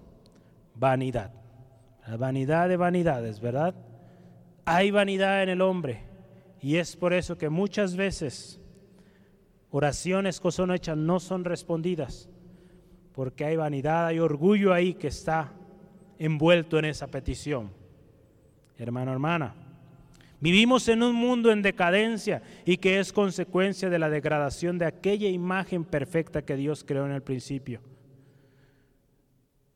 [0.80, 1.30] vanidad.
[2.08, 3.74] La vanidad de vanidades, ¿verdad?
[4.64, 6.00] Hay vanidad en el hombre
[6.60, 8.58] y es por eso que muchas veces
[9.70, 12.28] oraciones que son hechas no son respondidas,
[13.14, 15.52] porque hay vanidad, hay orgullo ahí que está
[16.18, 17.70] envuelto en esa petición.
[18.78, 19.54] Hermano, hermana,
[20.40, 25.28] vivimos en un mundo en decadencia y que es consecuencia de la degradación de aquella
[25.28, 27.80] imagen perfecta que Dios creó en el principio.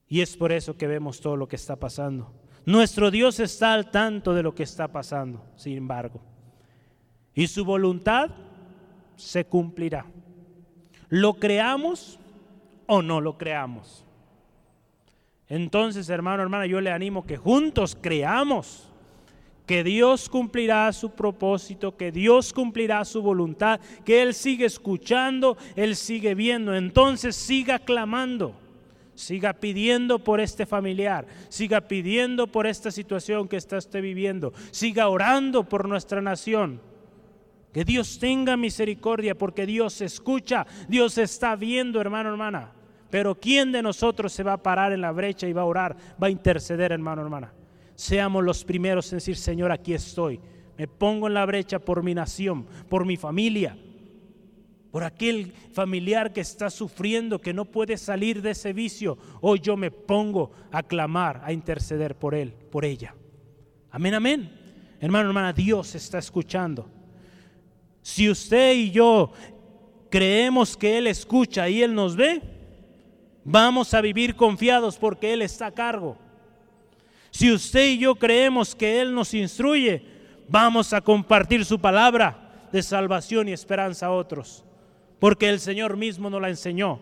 [0.09, 2.33] Y es por eso que vemos todo lo que está pasando.
[2.67, 6.21] Nuestro Dios está al tanto de lo que está pasando, sin embargo.
[7.35, 8.31] Y su voluntad
[9.17, 10.07] se cumplirá.
[11.09, 12.19] ¿Lo creamos
[12.87, 14.05] o no lo creamos?
[15.49, 18.91] Entonces, hermano, hermana, yo le animo que juntos creamos
[19.67, 25.97] que Dios cumplirá su propósito, que Dios cumplirá su voluntad, que Él sigue escuchando, Él
[25.97, 26.75] sigue viendo.
[26.75, 28.55] Entonces siga clamando,
[29.15, 35.09] siga pidiendo por este familiar, siga pidiendo por esta situación que está usted viviendo, siga
[35.09, 36.81] orando por nuestra nación.
[37.73, 42.73] Que Dios tenga misericordia porque Dios escucha, Dios está viendo, hermano, hermana.
[43.11, 45.97] Pero ¿quién de nosotros se va a parar en la brecha y va a orar,
[46.23, 47.53] va a interceder, hermano, hermana?
[47.95, 50.41] Seamos los primeros en decir, Señor, aquí estoy.
[50.77, 53.77] Me pongo en la brecha por mi nación, por mi familia,
[54.95, 59.19] por aquel familiar que está sufriendo, que no puede salir de ese vicio.
[59.41, 63.13] Hoy yo me pongo a clamar, a interceder por él, por ella.
[63.91, 64.97] Amén, amén.
[65.01, 66.89] Hermano, hermana, Dios está escuchando.
[68.03, 69.33] Si usted y yo
[70.09, 72.41] creemos que Él escucha y Él nos ve,
[73.43, 76.17] vamos a vivir confiados porque Él está a cargo.
[77.33, 80.05] Si usted y yo creemos que Él nos instruye,
[80.49, 84.65] vamos a compartir su palabra de salvación y esperanza a otros,
[85.25, 87.01] porque el Señor mismo nos la enseñó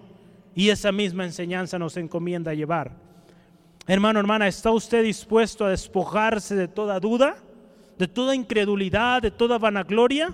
[0.54, 2.92] y esa misma enseñanza nos encomienda llevar.
[3.88, 7.34] Hermano, hermana, ¿está usted dispuesto a despojarse de toda duda,
[7.98, 10.32] de toda incredulidad, de toda vanagloria?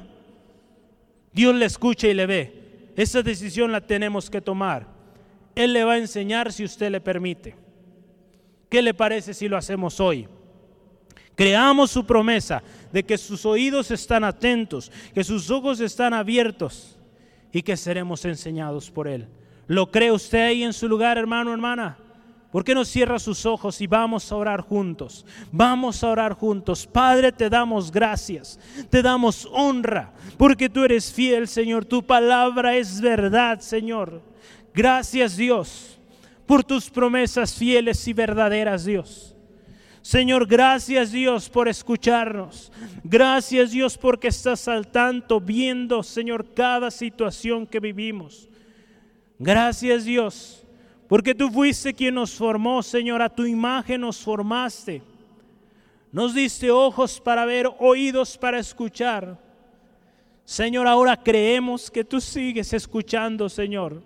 [1.32, 2.90] Dios le escucha y le ve.
[2.94, 4.86] Esa decisión la tenemos que tomar.
[5.54, 7.56] Él le va a enseñar si usted le permite.
[8.68, 10.28] ¿Qué le parece si lo hacemos hoy?
[11.34, 12.62] Creamos su promesa
[12.92, 16.97] de que sus oídos están atentos, que sus ojos están abiertos
[17.52, 19.28] y que seremos enseñados por Él.
[19.66, 21.98] ¿Lo cree usted ahí en su lugar, hermano, hermana?
[22.50, 25.26] ¿Por qué no cierra sus ojos y vamos a orar juntos?
[25.52, 26.86] Vamos a orar juntos.
[26.86, 31.84] Padre, te damos gracias, te damos honra, porque tú eres fiel, Señor.
[31.84, 34.22] Tu palabra es verdad, Señor.
[34.72, 36.00] Gracias, Dios,
[36.46, 39.36] por tus promesas fieles y verdaderas, Dios.
[40.02, 42.72] Señor, gracias Dios por escucharnos.
[43.04, 48.48] Gracias Dios porque estás al tanto, viendo, Señor, cada situación que vivimos.
[49.38, 50.64] Gracias Dios
[51.08, 55.02] porque tú fuiste quien nos formó, Señor, a tu imagen nos formaste.
[56.12, 59.38] Nos diste ojos para ver, oídos para escuchar.
[60.44, 64.02] Señor, ahora creemos que tú sigues escuchando, Señor.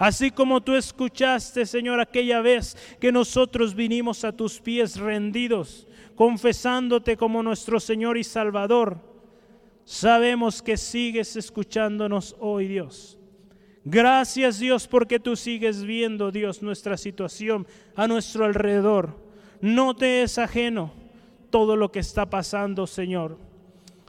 [0.00, 7.18] Así como tú escuchaste, Señor, aquella vez que nosotros vinimos a tus pies rendidos, confesándote
[7.18, 8.96] como nuestro Señor y Salvador,
[9.84, 13.18] sabemos que sigues escuchándonos hoy, Dios.
[13.84, 19.18] Gracias Dios porque tú sigues viendo, Dios, nuestra situación a nuestro alrededor.
[19.60, 20.94] No te es ajeno
[21.50, 23.36] todo lo que está pasando, Señor.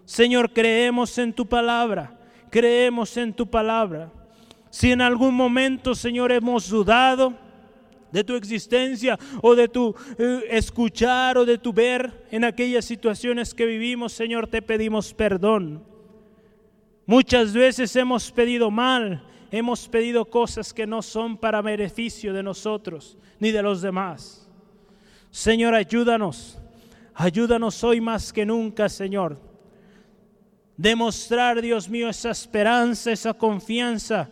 [0.05, 2.17] Señor, creemos en tu palabra,
[2.49, 4.09] creemos en tu palabra.
[4.71, 7.33] Si en algún momento, Señor, hemos dudado
[8.09, 13.53] de tu existencia o de tu eh, escuchar o de tu ver en aquellas situaciones
[13.53, 15.83] que vivimos, Señor, te pedimos perdón.
[17.05, 23.17] Muchas veces hemos pedido mal, hemos pedido cosas que no son para beneficio de nosotros
[23.39, 24.49] ni de los demás.
[25.31, 26.59] Señor, ayúdanos,
[27.13, 29.37] ayúdanos hoy más que nunca, Señor.
[30.77, 34.29] Demostrar, Dios mío, esa esperanza, esa confianza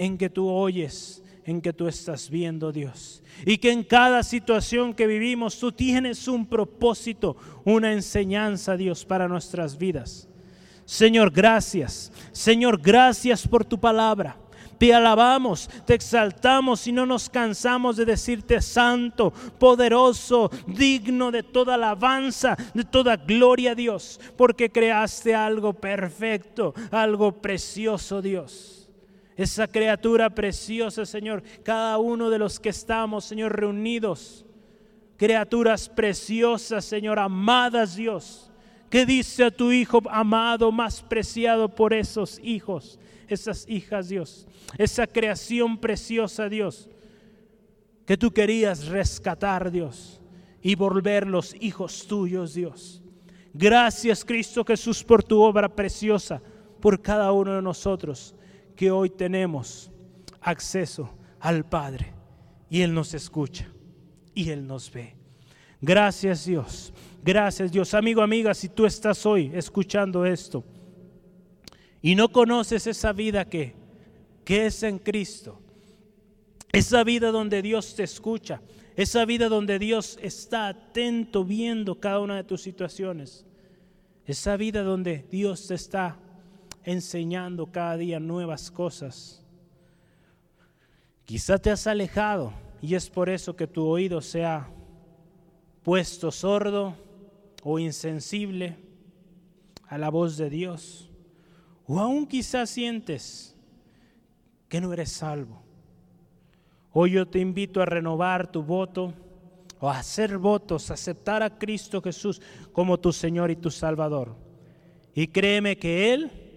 [0.00, 3.22] en que tú oyes, en que tú estás viendo, Dios.
[3.44, 7.36] Y que en cada situación que vivimos tú tienes un propósito,
[7.66, 10.26] una enseñanza, Dios, para nuestras vidas.
[10.86, 12.12] Señor, gracias.
[12.32, 14.38] Señor, gracias por tu palabra.
[14.78, 21.74] Te alabamos, te exaltamos y no nos cansamos de decirte santo, poderoso, digno de toda
[21.74, 28.79] alabanza, de toda gloria, Dios, porque creaste algo perfecto, algo precioso, Dios.
[29.40, 34.44] Esa criatura preciosa, Señor, cada uno de los que estamos, Señor, reunidos,
[35.16, 38.52] criaturas preciosas, Señor, amadas, Dios.
[38.90, 42.98] ¿Qué dice a tu Hijo amado, más preciado por esos hijos?
[43.28, 46.90] esas hijas, Dios, esa creación preciosa, Dios,
[48.04, 50.20] que tú querías rescatar, Dios,
[50.60, 53.00] y volverlos hijos tuyos, Dios.
[53.54, 56.42] Gracias, Cristo Jesús, por tu obra preciosa,
[56.78, 58.34] por cada uno de nosotros
[58.80, 59.90] que hoy tenemos
[60.40, 62.14] acceso al Padre
[62.70, 63.68] y Él nos escucha
[64.34, 65.14] y Él nos ve.
[65.82, 66.90] Gracias Dios,
[67.22, 67.92] gracias Dios.
[67.92, 70.64] Amigo, amiga, si tú estás hoy escuchando esto,
[72.00, 73.74] y no conoces esa vida que,
[74.46, 75.60] que es en Cristo,
[76.72, 78.62] esa vida donde Dios te escucha,
[78.96, 83.44] esa vida donde Dios está atento viendo cada una de tus situaciones,
[84.24, 86.18] esa vida donde Dios te está
[86.84, 89.44] enseñando cada día nuevas cosas.
[91.24, 92.52] Quizá te has alejado
[92.82, 94.68] y es por eso que tu oído se ha
[95.82, 96.94] puesto sordo
[97.62, 98.76] o insensible
[99.86, 101.10] a la voz de Dios.
[101.86, 103.56] O aún quizás sientes
[104.68, 105.62] que no eres salvo.
[106.92, 109.12] Hoy yo te invito a renovar tu voto
[109.78, 112.40] o a hacer votos, a aceptar a Cristo Jesús
[112.72, 114.36] como tu Señor y tu Salvador.
[115.14, 116.49] Y créeme que Él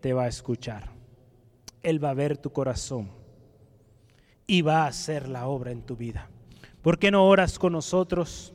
[0.00, 0.90] te va a escuchar.
[1.82, 3.10] Él va a ver tu corazón
[4.46, 6.28] y va a hacer la obra en tu vida.
[6.82, 8.52] ¿Por qué no oras con nosotros?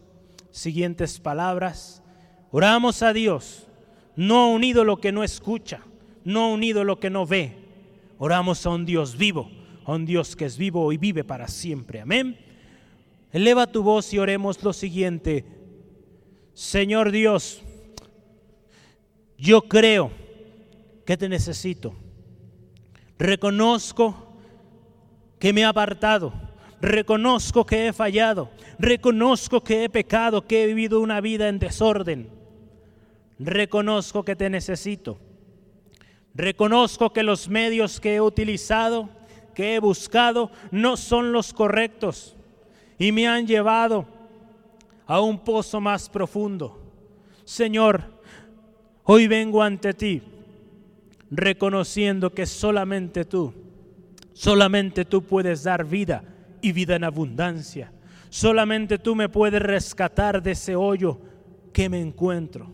[0.51, 2.01] Siguientes palabras.
[2.51, 3.67] Oramos a Dios,
[4.15, 5.81] no unido lo que no escucha
[6.23, 7.55] no unido lo que no ve.
[8.17, 9.49] Oramos a un Dios vivo,
[9.85, 12.01] a un Dios que es vivo y vive para siempre.
[12.01, 12.37] Amén.
[13.31, 15.45] Eleva tu voz y oremos lo siguiente.
[16.53, 17.61] Señor Dios,
[19.37, 20.11] yo creo
[21.05, 21.93] que te necesito.
[23.17, 24.15] Reconozco
[25.39, 26.33] que me he apartado.
[26.81, 28.49] Reconozco que he fallado.
[28.79, 32.29] Reconozco que he pecado, que he vivido una vida en desorden.
[33.39, 35.19] Reconozco que te necesito.
[36.33, 39.09] Reconozco que los medios que he utilizado,
[39.53, 42.35] que he buscado, no son los correctos
[42.97, 44.05] y me han llevado
[45.05, 46.81] a un pozo más profundo.
[47.43, 48.03] Señor,
[49.03, 50.21] hoy vengo ante ti
[51.33, 53.53] reconociendo que solamente tú,
[54.33, 56.23] solamente tú puedes dar vida
[56.61, 57.91] y vida en abundancia.
[58.29, 61.19] Solamente tú me puedes rescatar de ese hoyo
[61.71, 62.71] que me encuentro.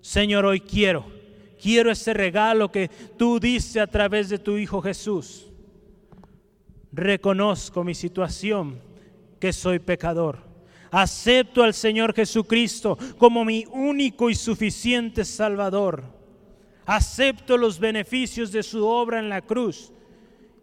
[0.00, 1.20] Señor, hoy quiero
[1.60, 5.50] quiero ese regalo que tú dices a través de tu Hijo Jesús.
[6.92, 8.80] Reconozco mi situación,
[9.38, 10.48] que soy pecador.
[10.90, 16.19] Acepto al Señor Jesucristo como mi único y suficiente Salvador.
[16.90, 19.92] Acepto los beneficios de su obra en la cruz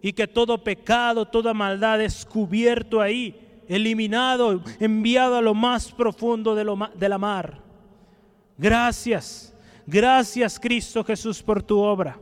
[0.02, 6.56] y que todo pecado, toda maldad es cubierto ahí, eliminado, enviado a lo más profundo
[6.56, 7.62] de, lo, de la mar.
[8.58, 9.54] Gracias
[9.88, 12.20] Gracias Cristo Jesús por tu obra.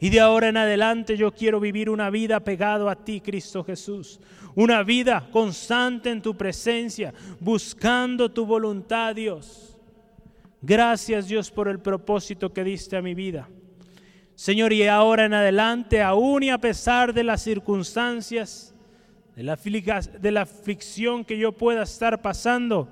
[0.00, 4.20] Y de ahora en adelante yo quiero vivir una vida pegado a ti, Cristo Jesús.
[4.56, 9.73] Una vida constante en tu presencia, buscando tu voluntad, Dios.
[10.66, 13.50] Gracias, Dios, por el propósito que diste a mi vida.
[14.34, 18.74] Señor, y ahora en adelante, aún y a pesar de las circunstancias,
[19.36, 22.88] de la, de la aflicción que yo pueda estar pasando,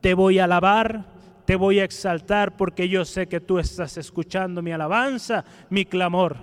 [0.00, 1.04] te voy a alabar,
[1.44, 6.38] te voy a exaltar porque yo sé que tú estás escuchando mi alabanza, mi clamor.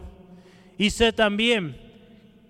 [0.77, 1.77] Y sé también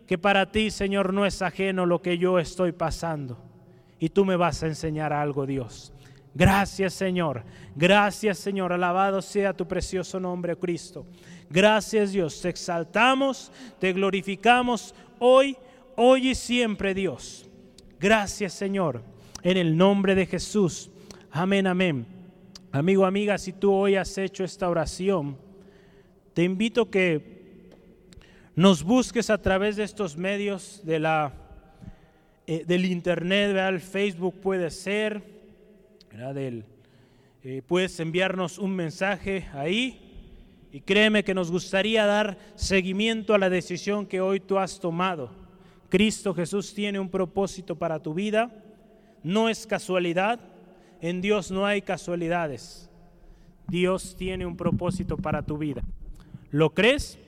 [0.07, 3.37] que para ti, Señor, no es ajeno lo que yo estoy pasando.
[3.97, 5.92] Y tú me vas a enseñar algo, Dios.
[6.33, 7.43] Gracias, Señor.
[7.75, 8.73] Gracias, Señor.
[8.73, 11.05] Alabado sea tu precioso nombre, Cristo.
[11.49, 12.41] Gracias, Dios.
[12.41, 15.55] Te exaltamos, te glorificamos hoy,
[15.95, 17.49] hoy y siempre, Dios.
[17.99, 19.03] Gracias, Señor.
[19.43, 20.89] En el nombre de Jesús.
[21.31, 22.05] Amén, amén.
[22.71, 25.37] Amigo, amiga, si tú hoy has hecho esta oración,
[26.33, 27.33] te invito que
[28.55, 31.33] nos busques a través de estos medios de la,
[32.47, 35.32] eh, del internet, el Facebook puede ser,
[36.13, 36.63] Del,
[37.43, 39.99] eh, puedes enviarnos un mensaje ahí
[40.71, 45.31] y créeme que nos gustaría dar seguimiento a la decisión que hoy tú has tomado,
[45.89, 48.51] Cristo Jesús tiene un propósito para tu vida.
[49.23, 50.39] No es casualidad.
[51.01, 52.89] En Dios no hay casualidades.
[53.67, 55.83] Dios tiene un propósito para tu vida.
[56.51, 57.19] ¿Lo crees?